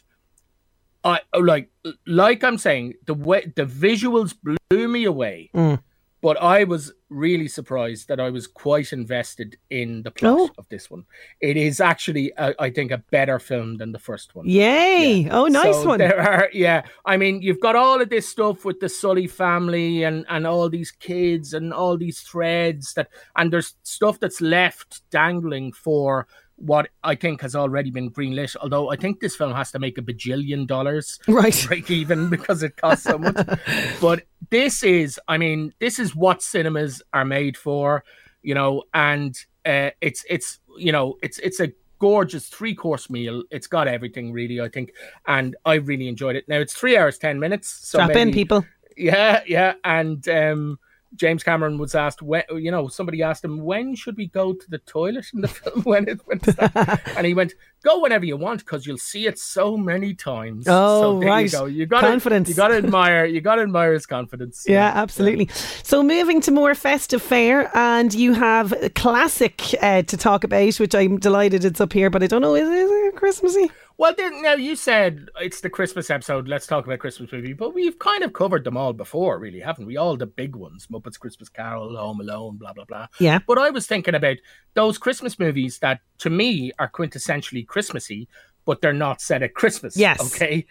I 1.03 1.20
like, 1.39 1.70
like 2.08 2.43
I'm 2.43 2.58
saying, 2.58 2.96
the 3.05 3.13
way 3.13 3.53
the 3.55 3.67
visuals 3.67 4.34
blew 4.41 4.88
me 4.88 5.03
away. 5.03 5.51
Mm. 5.53 5.84
But 6.21 6.39
I 6.41 6.65
was 6.65 6.93
really 7.09 7.47
surprised 7.47 8.07
that 8.07 8.19
I 8.19 8.29
was 8.29 8.45
quite 8.45 8.93
invested 8.93 9.57
in 9.71 10.03
the 10.03 10.11
plot 10.11 10.39
Oh. 10.39 10.49
of 10.59 10.69
this 10.69 10.89
one. 10.89 11.03
It 11.41 11.57
is 11.57 11.81
actually, 11.81 12.31
a, 12.37 12.53
I 12.59 12.69
think, 12.69 12.91
a 12.91 12.99
better 13.09 13.39
film 13.39 13.77
than 13.77 13.91
the 13.91 13.99
first 13.99 14.35
one. 14.35 14.47
Yay! 14.47 15.27
Oh, 15.31 15.47
nice 15.47 15.75
So 15.81 15.87
one. 15.87 15.97
There 15.99 16.19
are, 16.21 16.47
yeah. 16.53 16.83
I 17.05 17.17
mean, 17.17 17.41
you've 17.41 17.59
got 17.59 17.75
all 17.75 17.99
of 18.01 18.09
this 18.09 18.29
stuff 18.29 18.63
with 18.65 18.79
the 18.79 18.87
Sully 18.89 19.27
family 19.27 20.03
and 20.03 20.25
and 20.29 20.45
all 20.45 20.69
these 20.69 20.91
kids 20.91 21.53
and 21.55 21.73
all 21.73 21.97
these 21.97 22.21
threads 22.21 22.93
that, 22.93 23.09
and 23.35 23.51
there's 23.51 23.73
stuff 23.83 24.19
that's 24.19 24.41
left 24.41 25.01
dangling 25.09 25.73
for 25.73 26.27
what 26.62 26.89
I 27.03 27.15
think 27.15 27.41
has 27.41 27.56
already 27.56 27.91
been 27.91 28.12
greenlit. 28.12 28.56
Although 28.62 28.91
I 28.91 28.96
think 28.96 29.20
this 29.20 29.36
film 29.36 29.53
has 29.53 29.72
to 29.72 29.80
make 29.80 29.98
a 29.98 30.01
bajillion 30.01 30.68
dollars 30.68 31.20
Right. 31.27 31.65
break 31.68 31.89
even 31.89 32.30
because 32.36 32.63
it 32.63 32.77
costs 32.77 33.03
so 33.06 33.18
much. 33.18 33.36
but 34.01 34.24
this 34.50 34.84
is, 34.84 35.20
I 35.27 35.38
mean, 35.38 35.74
this 35.80 36.00
is 36.00 36.15
what 36.15 36.41
cinemas 36.41 37.01
are 37.13 37.25
made 37.25 37.58
for, 37.58 38.03
you 38.41 38.53
know, 38.53 38.84
and 38.94 39.38
uh, 39.65 39.91
it's 40.01 40.25
it's 40.30 40.60
you 40.77 40.91
know 40.91 41.18
it's 41.22 41.38
it's 41.39 41.60
a 41.60 41.72
gorgeous 42.00 42.48
three 42.50 42.74
course 42.74 43.10
meal. 43.10 43.44
It's 43.51 43.68
got 43.68 43.88
everything 43.88 44.34
really, 44.34 44.60
I 44.60 44.70
think, 44.70 44.94
and 45.27 45.56
I 45.65 45.75
really 45.75 46.08
enjoyed 46.08 46.36
it. 46.36 46.48
Now 46.48 46.58
it's 46.60 46.74
three 46.74 46.98
hours 46.98 47.18
ten 47.18 47.39
minutes. 47.39 47.70
So 47.70 48.00
Strap 48.00 48.15
in, 48.15 48.32
people. 48.32 48.65
Yeah, 48.98 49.41
yeah, 49.48 49.74
and 49.84 50.27
um, 50.27 50.80
James 51.15 51.44
Cameron 51.44 51.77
was 51.77 51.94
asked 51.94 52.22
when 52.22 52.44
you 52.51 52.72
know 52.72 52.88
somebody 52.88 53.22
asked 53.22 53.44
him 53.44 53.62
when 53.62 53.96
should 53.96 54.18
we 54.18 54.27
go 54.27 54.53
to 54.53 54.70
the 54.70 54.77
toilet 54.80 55.25
in 55.34 55.41
the 55.41 55.48
film 55.50 55.82
when 55.84 56.08
it 56.08 56.25
that? 56.44 57.01
and 57.18 57.25
he 57.25 57.34
went 57.34 57.53
go 57.83 58.00
whenever 58.00 58.25
you 58.25 58.38
want 58.38 58.59
because 58.59 58.85
you'll 58.85 58.97
see 58.97 59.27
it 59.27 59.39
so 59.39 59.77
many 59.77 60.13
times. 60.13 60.65
Oh, 60.67 61.01
so 61.01 61.19
there 61.19 61.29
right. 61.29 61.45
You, 61.45 61.51
go. 61.51 61.65
you 61.65 61.85
got 61.85 62.01
Confidence. 62.01 62.50
You 62.50 62.55
got 62.55 62.69
to 62.69 62.75
admire. 62.75 63.25
You 63.25 63.41
got 63.41 63.55
to 63.55 63.63
admire 63.63 63.93
his 63.93 64.05
confidence. 64.05 64.65
Yeah, 64.71 64.91
absolutely. 64.95 65.50
So 65.83 66.01
moving 66.01 66.39
to 66.41 66.51
more 66.51 66.73
festive 66.75 67.21
fare, 67.21 67.69
and 67.75 68.13
you 68.13 68.33
have 68.33 68.71
a 68.71 68.89
classic 68.89 69.61
uh, 69.81 70.03
to 70.03 70.15
talk 70.15 70.45
about, 70.45 70.75
which 70.75 70.95
I'm 70.95 71.17
delighted 71.17 71.65
it's 71.65 71.81
up 71.81 71.91
here, 71.91 72.09
but 72.09 72.23
I 72.23 72.27
don't 72.27 72.41
know, 72.41 72.55
is, 72.55 72.69
it 72.69 73.15
Christmassy? 73.15 73.69
Well, 74.01 74.15
then, 74.17 74.41
now 74.41 74.53
you 74.53 74.75
said 74.75 75.27
it's 75.39 75.61
the 75.61 75.69
Christmas 75.69 76.09
episode. 76.09 76.47
Let's 76.47 76.65
talk 76.65 76.85
about 76.85 76.97
Christmas 76.97 77.31
movie, 77.31 77.53
but 77.53 77.75
we've 77.75 78.00
kind 78.00 78.23
of 78.23 78.33
covered 78.33 78.63
them 78.63 78.75
all 78.75 78.93
before, 78.93 79.38
really, 79.38 79.59
haven't 79.59 79.85
we? 79.85 79.95
All 79.95 80.17
the 80.17 80.25
big 80.25 80.55
ones: 80.55 80.88
Muppets 80.88 81.19
Christmas 81.19 81.50
Carol, 81.50 81.95
Home 81.95 82.19
Alone, 82.19 82.57
blah 82.57 82.73
blah 82.73 82.85
blah. 82.85 83.05
Yeah. 83.19 83.38
But 83.45 83.59
I 83.59 83.69
was 83.69 83.85
thinking 83.85 84.15
about 84.15 84.38
those 84.73 84.97
Christmas 84.97 85.38
movies 85.38 85.77
that, 85.79 86.00
to 86.21 86.29
me, 86.29 86.71
are 86.79 86.89
quintessentially 86.89 87.65
Christmassy, 87.65 88.27
but 88.65 88.79
they're 88.79 88.93
not 88.93 89.21
set 89.21 89.41
at 89.41 89.55
Christmas. 89.55 89.97
Yes. 89.97 90.21
Okay. 90.35 90.65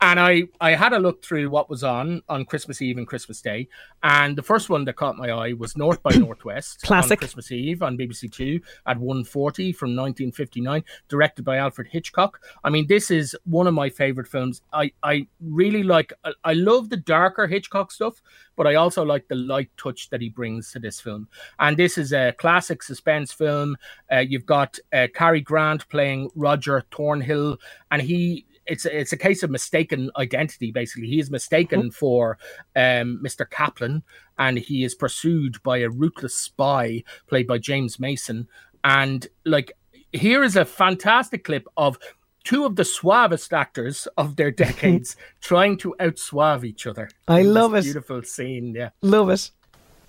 And 0.00 0.20
I, 0.20 0.42
I 0.60 0.72
had 0.72 0.92
a 0.92 0.98
look 0.98 1.24
through 1.24 1.48
what 1.48 1.70
was 1.70 1.82
on 1.82 2.20
on 2.28 2.44
Christmas 2.44 2.82
Eve 2.82 2.98
and 2.98 3.06
Christmas 3.06 3.40
Day, 3.40 3.66
and 4.02 4.36
the 4.36 4.42
first 4.42 4.68
one 4.68 4.84
that 4.84 4.96
caught 4.96 5.16
my 5.16 5.30
eye 5.30 5.54
was 5.54 5.74
North 5.74 6.02
by 6.02 6.10
Northwest 6.16 6.84
on 6.84 6.88
Classic. 6.88 7.18
Christmas 7.18 7.50
Eve 7.50 7.82
on 7.82 7.96
BBC 7.96 8.30
Two 8.30 8.60
at 8.86 8.98
1:40 8.98 9.74
from 9.74 9.96
1959, 9.96 10.84
directed 11.08 11.46
by 11.46 11.56
Alfred 11.56 11.88
Hitchcock. 11.88 12.40
I 12.62 12.68
mean, 12.68 12.86
this 12.86 13.10
is 13.10 13.34
one 13.44 13.66
of 13.66 13.72
my 13.72 13.88
favorite 13.88 14.28
films. 14.28 14.60
I 14.70 14.92
I 15.02 15.26
really 15.40 15.82
like. 15.82 16.12
I, 16.24 16.32
I 16.44 16.52
love 16.52 16.90
the 16.90 16.98
darker 16.98 17.46
Hitchcock 17.46 17.90
stuff, 17.90 18.20
but 18.54 18.66
I 18.66 18.74
also 18.74 19.02
like 19.02 19.28
the 19.28 19.34
light 19.34 19.70
touch 19.78 20.10
that 20.10 20.20
he 20.20 20.28
brings 20.28 20.72
to 20.72 20.78
this 20.78 21.00
film. 21.00 21.26
And 21.58 21.74
this 21.74 21.96
is 21.96 22.12
a 22.12 22.34
classic 22.36 22.82
suspense 22.82 23.32
film. 23.32 23.78
Uh, 24.12 24.18
you've 24.18 24.46
got 24.46 24.78
uh, 24.92 25.06
Cary 25.14 25.40
Grant 25.40 25.88
playing 25.88 26.30
Roger 26.34 26.84
Thornhill, 26.90 27.56
and 27.90 28.02
he. 28.02 28.44
It's 28.66 28.84
a, 28.84 28.98
it's 28.98 29.12
a 29.12 29.16
case 29.16 29.42
of 29.42 29.50
mistaken 29.50 30.10
identity. 30.16 30.70
Basically, 30.70 31.08
he 31.08 31.20
is 31.20 31.30
mistaken 31.30 31.90
for 31.90 32.38
um, 32.74 33.20
Mr. 33.24 33.48
Kaplan, 33.48 34.02
and 34.38 34.58
he 34.58 34.84
is 34.84 34.94
pursued 34.94 35.62
by 35.62 35.78
a 35.78 35.90
ruthless 35.90 36.34
spy 36.34 37.02
played 37.28 37.46
by 37.46 37.58
James 37.58 37.98
Mason. 38.00 38.48
And 38.84 39.26
like, 39.44 39.72
here 40.12 40.42
is 40.42 40.56
a 40.56 40.64
fantastic 40.64 41.44
clip 41.44 41.66
of 41.76 41.98
two 42.44 42.64
of 42.64 42.76
the 42.76 42.84
suavest 42.84 43.52
actors 43.52 44.06
of 44.16 44.36
their 44.36 44.50
decades 44.64 45.16
trying 45.40 45.76
to 45.78 45.94
outsuave 46.00 46.64
each 46.64 46.86
other. 46.86 47.08
I 47.28 47.40
in 47.40 47.46
this 47.46 47.54
love 47.54 47.74
it. 47.74 47.82
Beautiful 47.84 48.22
scene, 48.22 48.74
yeah. 48.74 48.90
Love 49.02 49.30
it. 49.30 49.50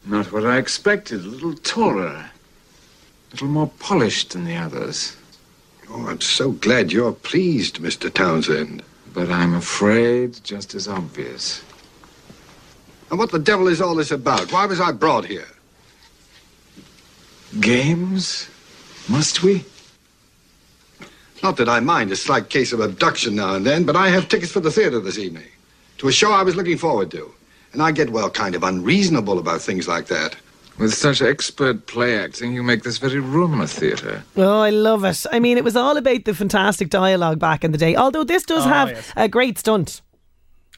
Not 0.06 0.32
what 0.32 0.46
I 0.46 0.58
expected. 0.58 1.22
A 1.22 1.28
little 1.28 1.56
taller. 1.56 2.08
A 2.08 2.32
little 3.32 3.48
more 3.48 3.72
polished 3.80 4.32
than 4.32 4.46
the 4.46 4.56
others. 4.56 5.18
Oh, 5.90 6.08
I'm 6.08 6.22
so 6.22 6.52
glad 6.52 6.92
you're 6.92 7.14
pleased, 7.14 7.80
Mr. 7.80 8.14
Townsend. 8.14 8.84
But 9.14 9.30
I'm 9.30 9.56
afraid 9.56 10.40
just 10.44 10.76
as 10.76 10.88
obvious. 10.88 11.64
And 13.10 13.18
what 13.18 13.32
the 13.32 13.40
devil 13.40 13.68
is 13.68 13.82
all 13.82 13.96
this 13.96 14.12
about? 14.12 14.52
Why 14.52 14.66
was 14.66 14.80
I 14.80 14.92
brought 14.92 15.26
here? 15.26 15.48
Games? 17.60 18.50
Must 19.08 19.42
we? 19.42 19.64
Not 21.42 21.58
that 21.58 21.70
I 21.70 21.80
mind 21.80 22.12
a 22.12 22.16
slight 22.16 22.50
case 22.50 22.74
of 22.74 22.80
abduction 22.80 23.36
now 23.36 23.56
and 23.56 23.66
then, 23.66 23.86
but 23.86 23.96
I 23.96 24.10
have 24.10 24.28
tickets 24.28 24.52
for 24.52 24.60
the 24.60 24.72
theater 24.72 25.00
this 25.00 25.18
evening. 25.18 25.48
To 26.00 26.10
a 26.10 26.12
show 26.12 26.32
I 26.32 26.44
was 26.44 26.56
looking 26.56 26.78
forward 26.78 27.10
to. 27.12 27.34
And 27.74 27.82
I 27.82 27.92
get, 27.92 28.10
well, 28.10 28.30
kind 28.30 28.56
of 28.56 28.64
unreasonable 28.64 29.40
about 29.40 29.62
things 29.62 29.88
like 29.88 30.08
that. 30.08 30.36
With 30.78 30.94
such 30.94 31.22
expert 31.24 31.88
play 31.88 32.20
acting, 32.20 32.54
you 32.54 32.62
make 32.62 32.84
this 32.84 33.00
very 33.00 33.20
room 33.20 33.62
a 33.62 33.68
theatre. 33.68 34.24
Oh, 34.36 34.62
I 34.62 34.70
love 34.70 35.04
it. 35.06 35.26
I 35.32 35.40
mean, 35.40 35.58
it 35.58 35.64
was 35.64 35.76
all 35.76 35.98
about 35.98 36.26
the 36.26 36.36
fantastic 36.36 36.90
dialogue 36.90 37.40
back 37.40 37.64
in 37.64 37.72
the 37.72 37.80
day, 37.80 37.96
although 37.96 38.24
this 38.24 38.44
does 38.44 38.66
Oh, 38.66 38.70
have 38.70 38.90
yes. 38.92 39.12
a 39.16 39.28
great 39.28 39.58
stunt. 39.58 40.02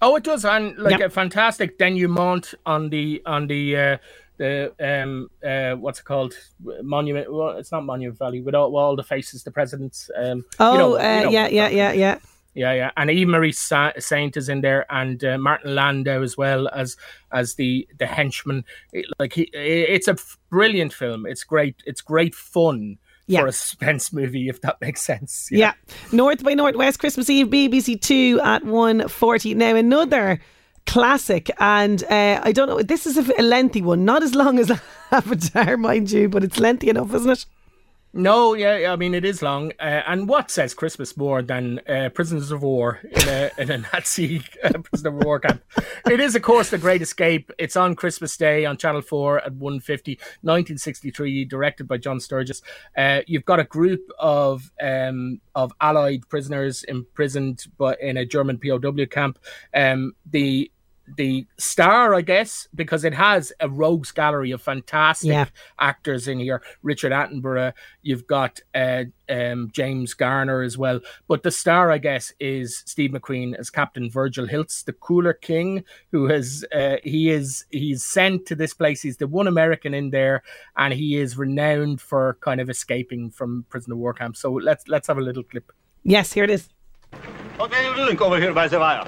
Oh, 0.02 0.16
it 0.16 0.24
does, 0.24 0.46
and 0.46 0.78
like 0.78 1.00
Yep. 1.00 1.08
a 1.08 1.10
fantastic 1.10 1.78
denouement 1.78 2.54
on 2.66 2.90
the 2.90 3.22
on 3.26 3.48
the 3.48 3.76
uh, 3.76 3.98
the 4.38 4.72
um 4.80 5.30
uh 5.46 5.76
what's 5.76 6.00
it 6.00 6.06
called 6.06 6.34
monument? 6.82 7.32
Well, 7.34 7.58
it's 7.58 7.74
not 7.74 7.84
Monument 7.84 8.18
Valley 8.18 8.40
with 8.40 8.56
all, 8.56 8.74
all 8.78 8.96
the 8.96 9.04
faces, 9.04 9.44
the 9.44 9.52
presidents. 9.52 10.10
Um, 10.16 10.46
Oh, 10.62 10.72
you 10.72 10.78
know- 10.78 10.96
uh, 10.96 10.98
you 10.98 11.26
know 11.26 11.30
yeah, 11.32 11.42
what 11.44 11.48
I'm 11.50 11.54
yeah, 11.56 11.70
yeah, 11.70 11.92
yeah. 11.92 12.20
Yeah, 12.56 12.74
yeah, 12.74 12.92
and 12.98 13.12
Eve 13.12 13.28
Marie 13.28 13.52
Sa- 13.52 13.92
Saint 14.00 14.36
is 14.36 14.50
in 14.50 14.62
there, 14.62 14.86
and 14.92 15.24
uh, 15.24 15.38
Martin 15.38 15.76
Landau 15.76 16.22
as 16.24 16.36
well 16.36 16.68
as 16.70 16.98
as 17.32 17.56
the 17.56 17.88
the 18.00 18.08
henchman. 18.08 18.66
It- 18.92 19.06
like 19.20 19.34
he, 19.34 19.44
it's 19.54 20.08
a 20.08 20.18
brilliant 20.50 20.92
film. 20.94 21.26
It's 21.26 21.44
great. 21.44 21.76
It's 21.86 22.02
great 22.02 22.34
fun 22.36 22.98
Yeah. 23.28 23.42
for 23.42 23.48
a 23.48 23.52
suspense 23.52 24.12
movie, 24.20 24.50
if 24.50 24.62
that 24.62 24.82
makes 24.82 25.02
sense. 25.02 25.48
Yeah. 25.52 25.74
North 26.12 26.44
by 26.44 26.56
Northwest 26.56 27.00
Christmas 27.00 27.30
Eve, 27.30 27.48
BBC 27.48 28.02
Two 28.02 28.40
at 28.44 28.64
1.40. 28.64 29.56
Now, 29.56 29.76
another 29.76 30.40
classic, 30.88 31.52
and 31.60 32.04
uh, 32.06 32.42
I 32.44 32.52
don't 32.52 32.68
know, 32.68 32.82
this 32.82 33.06
is 33.06 33.16
a, 33.18 33.40
a 33.40 33.44
lengthy 33.44 33.84
one, 33.84 34.06
not 34.06 34.24
as 34.24 34.34
long 34.34 34.58
as 34.58 34.72
Avatar, 35.12 35.78
mind 35.78 36.12
you, 36.12 36.28
but 36.28 36.44
it's 36.44 36.60
lengthy 36.60 36.90
enough, 36.90 37.14
isn't 37.14 37.30
it? 37.30 37.46
No, 38.12 38.56
yeah, 38.56 38.92
I 38.92 38.96
mean 38.96 39.14
it 39.14 39.24
is 39.24 39.44
long. 39.44 39.72
Uh, 39.80 40.02
and 40.08 40.28
what 40.28 40.50
says 40.50 40.74
Christmas 40.74 41.16
more 41.16 41.44
than 41.44 41.80
uh, 41.88 42.10
prisoners 42.10 42.50
of 42.50 42.64
war 42.64 43.00
in 43.04 43.28
a, 43.28 43.52
in 43.60 43.70
a 43.70 43.78
Nazi 43.78 44.42
uh, 44.64 44.80
prisoner 44.80 45.12
of 45.12 45.24
war 45.24 45.40
camp? 45.40 45.64
It 46.10 46.20
is, 46.20 46.36
of 46.36 46.42
course, 46.42 46.72
the 46.72 46.80
Great 46.80 47.04
Escape. 47.04 47.52
It's 47.60 47.76
on 47.76 47.96
Christmas 47.96 48.36
Day 48.36 48.66
on 48.66 48.78
Channel 48.78 49.04
Four 49.04 49.40
at 49.46 49.54
1.50, 49.54 50.18
1963, 50.42 51.46
directed 51.46 51.88
by 51.88 51.98
John 51.98 52.20
Sturges. 52.20 52.64
Uh, 52.98 53.22
you've 53.28 53.46
got 53.46 53.60
a 53.60 53.64
group 53.64 54.02
of 54.18 54.72
um, 54.82 55.40
of 55.54 55.72
Allied 55.80 56.28
prisoners 56.30 56.84
imprisoned, 56.86 57.68
but 57.78 58.02
in 58.02 58.18
a 58.18 58.26
German 58.26 58.58
POW 58.58 59.06
camp. 59.06 59.38
Um, 59.76 60.14
the 60.26 60.72
the 61.18 61.48
star, 61.58 62.14
I 62.14 62.22
guess, 62.22 62.68
because 62.76 63.04
it 63.04 63.14
has 63.14 63.52
a 63.60 63.70
rogues 63.70 64.12
gallery 64.12 64.52
of 64.52 64.62
fantastic 64.62 65.30
Yeah. 65.32 65.46
actors 65.80 66.28
in 66.28 66.40
here. 66.40 66.62
Richard 66.84 67.12
Attenborough, 67.12 67.74
you've 68.02 68.28
got 68.28 68.60
uh, 68.76 69.06
um, 69.30 69.70
James 69.72 70.14
Garner 70.14 70.62
as 70.62 70.78
well. 70.78 71.00
But 71.28 71.44
the 71.44 71.52
star, 71.52 71.92
I 71.92 71.98
guess, 71.98 72.34
is 72.40 72.84
Steve 72.86 73.12
McQueen 73.12 73.56
as 73.58 73.70
Captain 73.70 74.10
Virgil 74.10 74.48
Hilts, 74.48 74.84
the 74.84 74.94
cooler 74.94 75.34
king, 75.34 75.84
who 76.12 76.26
has 76.28 76.66
uh, 76.74 76.98
he 77.04 77.30
is 77.30 77.66
he's 77.72 78.04
sent 78.04 78.46
to 78.48 78.56
this 78.56 78.74
place. 78.74 79.02
He's 79.02 79.18
the 79.18 79.28
one 79.28 79.48
American 79.48 79.94
in 79.94 80.10
there, 80.10 80.44
and 80.78 80.94
he 80.94 81.18
is 81.18 81.38
renowned 81.38 82.02
for 82.02 82.38
kind 82.42 82.62
of 82.62 82.70
escaping 82.70 83.30
from 83.30 83.66
prison 83.70 83.92
of 83.94 83.98
war 83.98 84.14
camp. 84.14 84.38
So 84.38 84.52
let's 84.52 84.88
let's 84.88 85.08
have 85.08 85.18
a 85.18 85.22
little 85.22 85.44
clip. 85.44 85.72
Yes, 86.04 86.34
here 86.34 86.44
it 86.44 86.50
is. 86.50 86.70
What 87.58 87.74
are 87.74 87.84
you 87.84 87.96
doing 87.96 88.22
over 88.22 88.40
here 88.40 88.54
by 88.54 88.68
the 88.68 88.80
wire? 88.80 89.08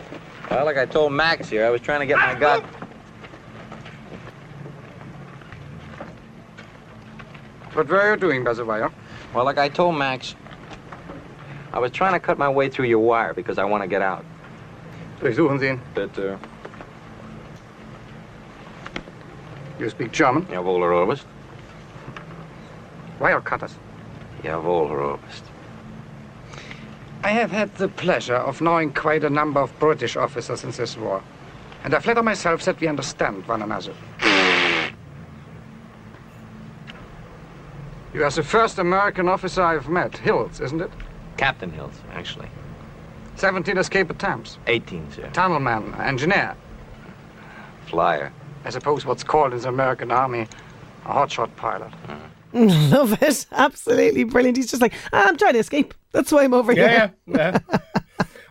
Well, 0.51 0.65
like 0.65 0.75
I 0.77 0.85
told 0.85 1.13
Max 1.13 1.47
here, 1.47 1.65
I 1.65 1.69
was 1.69 1.79
trying 1.79 2.01
to 2.01 2.05
get 2.05 2.17
my 2.17 2.35
gun. 2.35 2.61
What 7.71 7.87
were 7.87 8.11
you 8.11 8.17
doing 8.19 8.43
by? 8.43 8.51
Well, 9.33 9.45
like 9.45 9.57
I 9.57 9.69
told 9.69 9.95
Max, 9.95 10.35
I 11.71 11.79
was 11.79 11.89
trying 11.93 12.11
to 12.11 12.19
cut 12.19 12.37
my 12.37 12.49
way 12.49 12.67
through 12.67 12.87
your 12.87 12.99
wire 12.99 13.33
because 13.33 13.57
I 13.57 13.63
want 13.63 13.81
to 13.83 13.87
get 13.87 14.01
out. 14.01 14.25
Durchsuchen 15.21 15.57
Sie 15.57 15.69
ihn. 15.69 15.79
Bitte. 15.95 16.37
You 19.79 19.89
speak 19.89 20.11
German? 20.11 20.45
Jawohl, 20.47 20.79
Herr 20.79 20.91
Oberst. 20.91 21.25
Wire 23.21 23.39
cutters. 23.39 23.75
Jawohl, 24.43 24.89
Herr 24.89 24.99
Oberst. 24.99 25.50
I 27.23 27.29
have 27.29 27.51
had 27.51 27.75
the 27.75 27.87
pleasure 27.87 28.35
of 28.35 28.61
knowing 28.61 28.93
quite 28.93 29.23
a 29.23 29.29
number 29.29 29.59
of 29.59 29.77
British 29.79 30.15
officers 30.15 30.63
in 30.63 30.71
this 30.71 30.97
war. 30.97 31.21
And 31.83 31.93
I 31.93 31.99
flatter 31.99 32.23
myself 32.23 32.63
that 32.65 32.79
we 32.79 32.87
understand 32.87 33.47
one 33.47 33.61
another. 33.61 33.93
You 38.13 38.23
are 38.23 38.29
the 38.31 38.43
first 38.43 38.77
American 38.77 39.29
officer 39.29 39.61
I've 39.61 39.87
met. 39.87 40.11
Hilts, 40.11 40.59
isn't 40.61 40.81
it? 40.81 40.91
Captain 41.37 41.71
Hilts, 41.71 41.95
actually. 42.13 42.49
17 43.35 43.77
escape 43.77 44.09
attempts. 44.09 44.57
18, 44.67 45.11
sir. 45.11 45.29
Tunnel 45.31 45.59
man, 45.59 45.93
engineer. 46.01 46.55
Flyer. 47.85 48.33
I 48.65 48.69
suppose 48.69 49.05
what's 49.05 49.23
called 49.23 49.53
in 49.53 49.59
the 49.59 49.69
American 49.69 50.11
Army 50.11 50.47
a 51.05 51.09
hotshot 51.09 51.55
pilot. 51.55 51.91
Love 52.53 53.21
it. 53.21 53.45
Absolutely 53.51 54.23
brilliant. 54.23 54.57
He's 54.57 54.69
just 54.69 54.81
like, 54.81 54.93
"Ah, 55.13 55.25
I'm 55.27 55.37
trying 55.37 55.53
to 55.53 55.59
escape. 55.59 55.93
That's 56.11 56.31
why 56.31 56.43
I'm 56.43 56.53
over 56.53 56.73
Yeah, 56.73 56.89
here. 56.89 57.13
yeah. 57.27 57.59
yeah. 57.71 57.77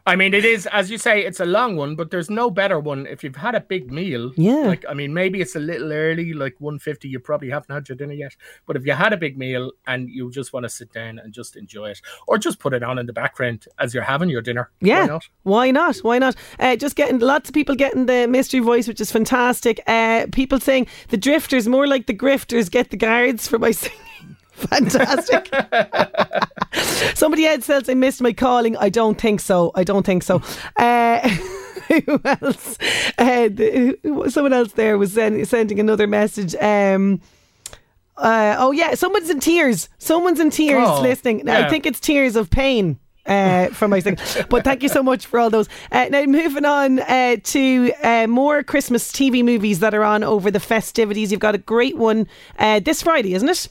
I 0.07 0.17
mean, 0.17 0.33
it 0.33 0.47
is 0.47 0.67
as 0.73 0.91
you 0.91 0.97
say, 0.97 1.25
it's 1.25 1.41
a 1.41 1.45
long 1.45 1.77
one, 1.77 1.95
but 1.95 2.11
there's 2.11 2.31
no 2.31 2.51
better 2.51 2.81
one 2.81 3.07
if 3.07 3.23
you've 3.23 3.37
had 3.37 3.55
a 3.55 3.61
big 3.61 3.93
meal. 3.93 4.33
Yeah. 4.35 4.55
Like, 4.67 4.85
I 4.89 4.95
mean, 4.95 5.13
maybe 5.13 5.43
it's 5.43 5.55
a 5.57 5.61
little 5.61 5.93
early, 5.93 6.33
like 6.33 6.55
150. 6.59 7.07
You 7.07 7.21
probably 7.21 7.51
haven't 7.51 7.73
had 7.73 7.87
your 7.89 7.97
dinner 7.97 8.15
yet, 8.15 8.35
but 8.67 8.77
if 8.77 8.87
you 8.87 8.93
had 8.95 9.13
a 9.13 9.17
big 9.19 9.37
meal 9.37 9.71
and 9.87 10.09
you 10.09 10.31
just 10.31 10.55
want 10.55 10.65
to 10.65 10.71
sit 10.71 10.91
down 10.93 11.19
and 11.19 11.35
just 11.35 11.55
enjoy 11.55 11.91
it, 11.91 12.01
or 12.27 12.39
just 12.39 12.59
put 12.59 12.73
it 12.73 12.83
on 12.83 12.99
in 12.99 13.05
the 13.07 13.13
background 13.13 13.67
as 13.79 13.93
you're 13.93 14.03
having 14.03 14.31
your 14.31 14.41
dinner, 14.43 14.71
Yeah. 14.81 15.03
why 15.03 15.07
not? 15.07 15.29
Why 15.43 15.71
not? 15.71 15.97
Why 15.99 16.19
not? 16.19 16.35
Uh, 16.59 16.77
just 16.77 16.97
getting 16.97 17.19
lots 17.19 17.51
of 17.51 17.55
people 17.55 17.75
getting 17.77 18.07
the 18.07 18.27
mystery 18.27 18.61
voice, 18.61 18.89
which 18.89 19.03
is 19.03 19.13
fantastic. 19.13 19.81
Uh, 19.87 20.27
people 20.33 20.59
saying 20.61 20.87
the 21.11 21.19
drifters, 21.19 21.69
more 21.69 21.87
like 21.87 22.07
the 22.07 22.15
grifters, 22.15 22.71
get 22.71 22.89
the 22.91 22.97
guards 22.97 23.47
for 23.47 23.59
my 23.59 23.71
singing. 23.83 23.99
Fantastic. 24.53 25.51
Somebody 27.21 27.45
else 27.45 27.67
says 27.67 27.87
I 27.87 27.93
missed 27.93 28.23
my 28.23 28.33
calling. 28.33 28.79
I 28.79 28.89
don't 28.89 29.21
think 29.21 29.41
so. 29.41 29.73
I 29.75 29.85
don't 29.85 30.07
think 30.07 30.23
so. 30.23 30.41
Uh, 30.79 31.29
who 31.89 32.21
else? 32.25 32.79
Uh, 33.19 33.49
the, 33.49 33.99
someone 34.31 34.55
else 34.55 34.73
there 34.73 34.97
was 34.97 35.13
send, 35.13 35.47
sending 35.47 35.79
another 35.79 36.07
message. 36.07 36.55
Um, 36.55 37.21
uh, 38.17 38.57
oh 38.59 38.71
yeah, 38.71 38.95
someone's 38.95 39.29
in 39.29 39.39
tears. 39.39 39.91
Someone's 39.99 40.41
in 40.41 40.49
tears 40.49 40.89
Oh, 40.89 41.03
listening. 41.03 41.47
I 41.47 41.69
think 41.69 41.85
it's 41.85 42.01
tears 42.01 42.37
of 42.37 42.49
pain. 42.49 42.99
Uh, 43.27 43.67
from 43.69 43.91
my 43.91 44.01
thing, 44.01 44.17
but 44.49 44.65
thank 44.65 44.83
you 44.83 44.89
so 44.89 45.03
much 45.03 45.27
for 45.27 45.39
all 45.39 45.51
those. 45.51 45.69
Uh, 45.93 46.07
now 46.11 46.25
moving 46.25 46.65
on 46.65 47.01
uh, 47.01 47.37
to 47.45 47.93
uh, 48.03 48.27
more 48.27 48.63
Christmas 48.63 49.13
TV 49.13 49.45
movies 49.45 49.81
that 49.81 49.93
are 49.93 50.05
on 50.05 50.25
over 50.25 50.51
the 50.51 50.59
festivities. 50.59 51.31
You've 51.31 51.39
got 51.41 51.55
a 51.55 51.59
great 51.59 51.99
one 51.99 52.27
uh, 52.59 52.81
this 52.81 53.03
Friday, 53.03 53.35
isn't 53.35 53.49
it? 53.49 53.69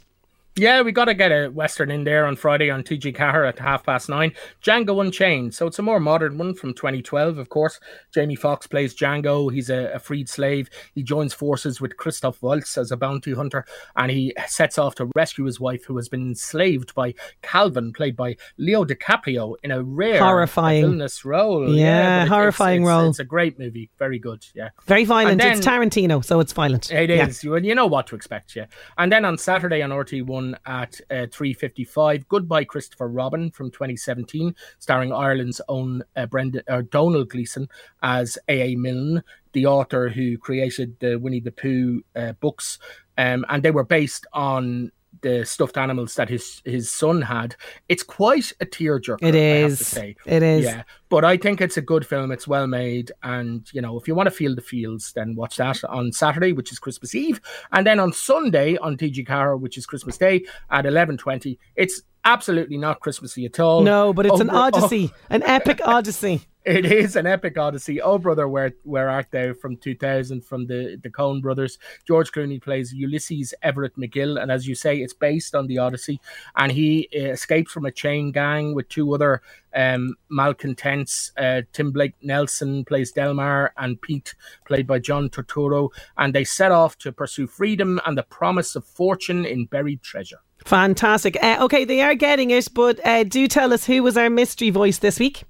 Yeah, 0.56 0.82
we 0.82 0.92
got 0.92 1.06
to 1.06 1.14
get 1.14 1.32
a 1.32 1.48
Western 1.48 1.90
in 1.90 2.04
there 2.04 2.26
on 2.26 2.36
Friday 2.36 2.70
on 2.70 2.84
TG 2.84 3.16
Ceathair 3.16 3.48
at 3.48 3.60
half 3.60 3.86
past 3.86 4.10
nine. 4.10 4.34
Django 4.62 5.00
Unchained. 5.02 5.54
So 5.56 5.68
it's 5.68 5.80
a 5.80 5.82
more 5.82 6.02
modern 6.02 6.38
one 6.38 6.54
from 6.54 6.74
2012, 6.74 7.38
of 7.38 7.48
course. 7.48 7.80
Jamie 8.14 8.36
Foxx 8.36 8.68
plays 8.68 8.94
Django. 8.94 9.54
He's 9.54 9.70
a, 9.70 9.86
a 9.94 10.00
freed 10.00 10.28
slave. 10.28 10.70
He 10.96 11.02
joins 11.02 11.34
forces 11.34 11.80
with 11.80 11.96
Christoph 11.96 12.42
Waltz 12.42 12.78
as 12.78 12.92
a 12.92 12.98
bounty 12.98 13.34
hunter 13.34 13.64
and 13.96 14.12
he 14.12 14.34
sets 14.48 14.78
off 14.78 14.96
to 14.96 15.10
rescue 15.16 15.46
his 15.46 15.62
wife 15.62 15.86
who 15.86 15.96
has 15.96 16.10
been 16.10 16.28
enslaved 16.28 16.94
by 16.94 17.14
Calvin, 17.42 17.94
played 17.94 18.18
by 18.18 18.36
Leo 18.58 18.84
DiCaprio, 18.84 19.56
in 19.64 19.72
a 19.72 19.82
rare 19.82 20.20
Horrifying. 20.22 20.82
villainous 20.82 21.24
role. 21.24 21.74
Yeah, 21.74 22.24
it- 22.24 22.28
horrifying 22.28 22.82
it's, 22.82 22.90
it's, 22.90 22.90
role. 22.98 23.10
It's 23.12 23.20
a 23.20 23.24
great 23.24 23.58
movie. 23.60 23.92
Very 23.98 24.20
good. 24.20 24.46
Yeah. 24.54 24.70
Very 24.88 25.06
violent. 25.06 25.42
And 25.42 25.58
it's 25.58 25.66
Tarantino, 25.66 26.26
so 26.26 26.42
it's 26.42 26.52
violent. 26.52 26.92
It 26.92 27.10
Yeah. 27.10 27.28
is. 27.28 27.46
You, 27.46 27.56
you 27.56 27.76
know 27.76 27.88
what 27.88 28.08
to 28.08 28.16
expect, 28.16 28.58
yeah. 28.58 28.66
And 28.98 29.10
then 29.10 29.24
on 29.24 29.38
Saturday 29.38 29.82
on 29.82 29.92
RT1 29.92 30.39
at 30.66 31.00
uh, 31.10 31.28
3.55, 31.28 32.28
Goodbye 32.28 32.64
Christopher 32.64 33.08
Robin 33.08 33.52
from 33.52 33.72
2017, 33.72 34.56
starring 34.80 35.14
Ireland's 35.14 35.62
own 35.68 36.04
uh, 36.16 36.26
Brendan, 36.26 36.64
or 36.68 36.84
Domhnall 36.84 37.26
Gleeson 37.26 37.68
as 38.02 38.38
A.A. 38.48 38.76
Milne, 38.76 39.24
the 39.54 39.66
author 39.66 40.10
who 40.10 40.38
created 40.38 40.96
the 41.00 41.18
Winnie 41.18 41.40
the 41.40 41.52
Pooh 41.52 42.02
uh, 42.16 42.34
books. 42.34 42.80
Um, 43.18 43.46
and 43.50 43.64
they 43.64 43.72
were 43.72 43.84
based 43.84 44.26
on 44.34 44.92
the 45.22 45.46
stuffed 45.46 45.78
animals 45.78 46.16
that 46.16 46.30
his 46.30 46.62
his 46.66 46.90
son 46.90 47.22
had. 47.22 47.56
It's 47.88 48.04
quite 48.04 48.52
a 48.60 48.66
tearjerker. 48.66 49.20
It 49.22 49.36
I 49.36 49.38
have 49.38 49.68
to 49.70 49.74
is. 49.74 49.88
say. 49.88 50.16
It 50.26 50.44
is. 50.44 50.66
Yeah, 50.66 50.84
but 51.10 51.26
I 51.26 51.38
think 51.38 51.62
it's 51.62 51.78
a 51.78 51.82
good 51.82 52.06
film. 52.06 52.32
It's 52.32 52.48
well 52.48 52.68
made, 52.68 53.12
and 53.24 53.68
you 53.74 53.82
know, 53.82 53.98
if 53.98 54.08
you 54.08 54.16
want 54.16 54.28
to 54.28 54.32
feel 54.32 54.56
the 54.56 54.62
feels, 54.62 55.12
then 55.14 55.36
watch 55.36 55.58
that 55.58 55.84
on 55.86 56.12
Saturday, 56.12 56.54
which 56.54 56.72
is 56.72 56.80
Christmas 56.80 57.16
Eve, 57.16 57.42
and 57.72 57.86
then 57.86 58.00
on 58.00 58.14
Sunday 58.14 58.78
on 58.78 58.98
TG 58.98 59.26
Ceathair, 59.26 59.60
which 59.60 59.78
is 59.78 59.86
Christmas 59.86 60.18
Day 60.18 60.46
at 60.72 60.86
eleven 60.86 61.18
twenty. 61.18 61.60
It's 61.76 62.02
absolutely 62.26 62.78
not 62.78 63.00
Christmassy 63.00 63.46
at 63.46 63.60
all. 63.60 63.82
No, 63.82 64.14
but 64.14 64.26
it's 64.26 64.40
an 64.40 64.50
oh, 64.50 64.56
odyssey, 64.74 65.12
an 65.30 65.44
epic 65.44 65.82
odyssey. 65.84 66.42
It 66.70 66.86
is 66.86 67.16
an 67.16 67.26
epic 67.26 67.58
odyssey. 67.58 68.02
Oh, 68.02 68.18
brother, 68.18 68.48
where 68.48 68.74
where 68.84 69.10
art 69.10 69.28
thou? 69.32 69.54
From 69.54 69.76
two 69.78 69.96
thousand, 69.96 70.46
from 70.46 70.68
the 70.68 71.00
the 71.02 71.10
Coen 71.10 71.42
brothers. 71.42 71.80
George 72.08 72.32
Clooney 72.32 72.62
plays 72.62 72.94
Ulysses 72.94 73.54
Everett 73.64 73.98
McGill, 73.98 74.42
and 74.42 74.52
as 74.52 74.68
you 74.68 74.76
say, 74.76 74.98
it's 74.98 75.14
based 75.14 75.56
on 75.56 75.68
the 75.68 75.80
Odyssey. 75.80 76.22
And 76.56 76.72
he 76.72 77.10
uh, 77.16 77.32
escapes 77.32 77.72
from 77.72 77.86
a 77.86 77.92
chain 77.92 78.32
gang 78.32 78.76
with 78.76 78.88
two 78.90 79.14
other 79.14 79.42
um, 79.74 80.16
malcontents. 80.30 81.32
Uh, 81.38 81.62
Tim 81.74 81.92
Blake 81.92 82.14
Nelson 82.22 82.86
plays 82.86 83.12
Delmar, 83.12 83.74
and 83.78 84.02
Pete, 84.02 84.36
played 84.66 84.86
by 84.86 85.00
John 85.00 85.30
Turturro, 85.30 85.90
and 86.18 86.34
they 86.36 86.44
set 86.44 86.72
off 86.72 86.98
to 87.00 87.12
pursue 87.12 87.48
freedom 87.48 88.00
and 88.06 88.18
the 88.18 88.24
promise 88.24 88.76
of 88.76 88.86
fortune 88.86 89.46
in 89.46 89.66
buried 89.66 90.02
treasure. 90.04 90.40
Fantastic. 90.66 91.42
Uh, 91.42 91.58
okay, 91.62 91.86
they 91.86 92.02
are 92.02 92.16
getting 92.16 92.52
it, 92.52 92.68
but 92.74 93.00
uh, 93.06 93.24
do 93.24 93.48
tell 93.48 93.74
us 93.74 93.86
who 93.86 94.04
was 94.04 94.18
our 94.18 94.30
mystery 94.30 94.70
voice 94.70 95.00
this 95.00 95.18
week? 95.18 95.44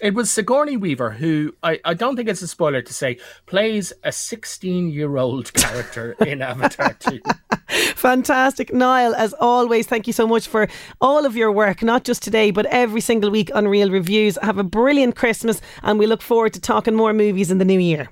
It 0.00 0.14
was 0.14 0.28
Sigourney 0.28 0.76
Weaver, 0.76 1.10
who 1.12 1.54
I, 1.62 1.78
I 1.84 1.94
don't 1.94 2.16
think 2.16 2.28
it's 2.28 2.42
a 2.42 2.48
spoiler 2.48 2.82
to 2.82 2.92
say 2.92 3.18
plays 3.46 3.92
a 4.02 4.10
16 4.10 4.90
year 4.90 5.16
old 5.16 5.52
character 5.54 6.16
in 6.26 6.42
Avatar 6.42 6.94
2. 6.94 7.20
Fantastic. 7.94 8.72
Niall, 8.72 9.14
as 9.14 9.34
always, 9.34 9.86
thank 9.86 10.08
you 10.08 10.12
so 10.12 10.26
much 10.26 10.48
for 10.48 10.66
all 11.00 11.24
of 11.24 11.36
your 11.36 11.52
work, 11.52 11.82
not 11.82 12.02
just 12.02 12.22
today, 12.24 12.50
but 12.50 12.66
every 12.66 13.00
single 13.00 13.30
week 13.30 13.54
on 13.54 13.68
Real 13.68 13.90
Reviews. 13.90 14.36
Have 14.42 14.58
a 14.58 14.64
brilliant 14.64 15.14
Christmas, 15.14 15.60
and 15.84 15.98
we 15.98 16.06
look 16.06 16.22
forward 16.22 16.54
to 16.54 16.60
talking 16.60 16.94
more 16.94 17.12
movies 17.12 17.52
in 17.52 17.58
the 17.58 17.64
new 17.64 17.78
year. 17.78 18.08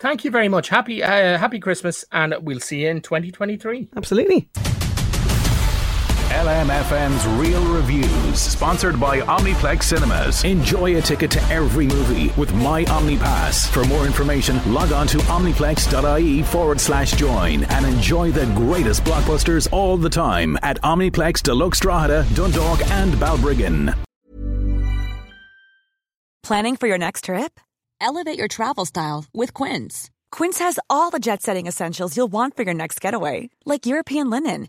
Thank 0.00 0.24
you 0.24 0.30
very 0.30 0.48
much. 0.48 0.70
Happy 0.70 1.02
uh, 1.02 1.36
Happy 1.36 1.60
Christmas, 1.60 2.02
and 2.12 2.34
we'll 2.40 2.60
see 2.60 2.82
you 2.82 2.88
in 2.88 3.02
2023. 3.02 3.90
Absolutely. 3.94 4.48
LMFM's 6.40 7.26
Real 7.38 7.62
Reviews, 7.70 8.40
sponsored 8.40 8.98
by 8.98 9.20
Omniplex 9.20 9.82
Cinemas. 9.82 10.42
Enjoy 10.42 10.96
a 10.96 11.02
ticket 11.02 11.30
to 11.32 11.42
every 11.52 11.86
movie 11.86 12.32
with 12.38 12.54
My 12.54 12.82
OmniPass. 12.84 13.68
For 13.68 13.84
more 13.84 14.06
information, 14.06 14.58
log 14.72 14.90
on 14.90 15.06
to 15.08 15.18
omniplex.ie 15.18 16.42
forward 16.44 16.80
slash 16.80 17.12
join 17.12 17.64
and 17.64 17.84
enjoy 17.84 18.30
the 18.30 18.46
greatest 18.56 19.04
blockbusters 19.04 19.70
all 19.70 19.98
the 19.98 20.08
time 20.08 20.56
at 20.62 20.80
Omniplex 20.80 21.42
Deluxe 21.42 21.80
Drogheda, 21.80 22.24
Dundalk, 22.32 22.80
and 22.90 23.12
Balbriggan. 23.16 23.94
Planning 26.42 26.76
for 26.76 26.86
your 26.86 26.98
next 26.98 27.24
trip? 27.24 27.60
Elevate 28.00 28.38
your 28.38 28.48
travel 28.48 28.86
style 28.86 29.26
with 29.34 29.52
Quince. 29.52 30.08
Quince 30.32 30.58
has 30.58 30.78
all 30.88 31.10
the 31.10 31.18
jet 31.18 31.42
setting 31.42 31.66
essentials 31.66 32.16
you'll 32.16 32.32
want 32.32 32.56
for 32.56 32.62
your 32.62 32.72
next 32.72 32.98
getaway, 32.98 33.50
like 33.66 33.84
European 33.84 34.30
linen, 34.30 34.68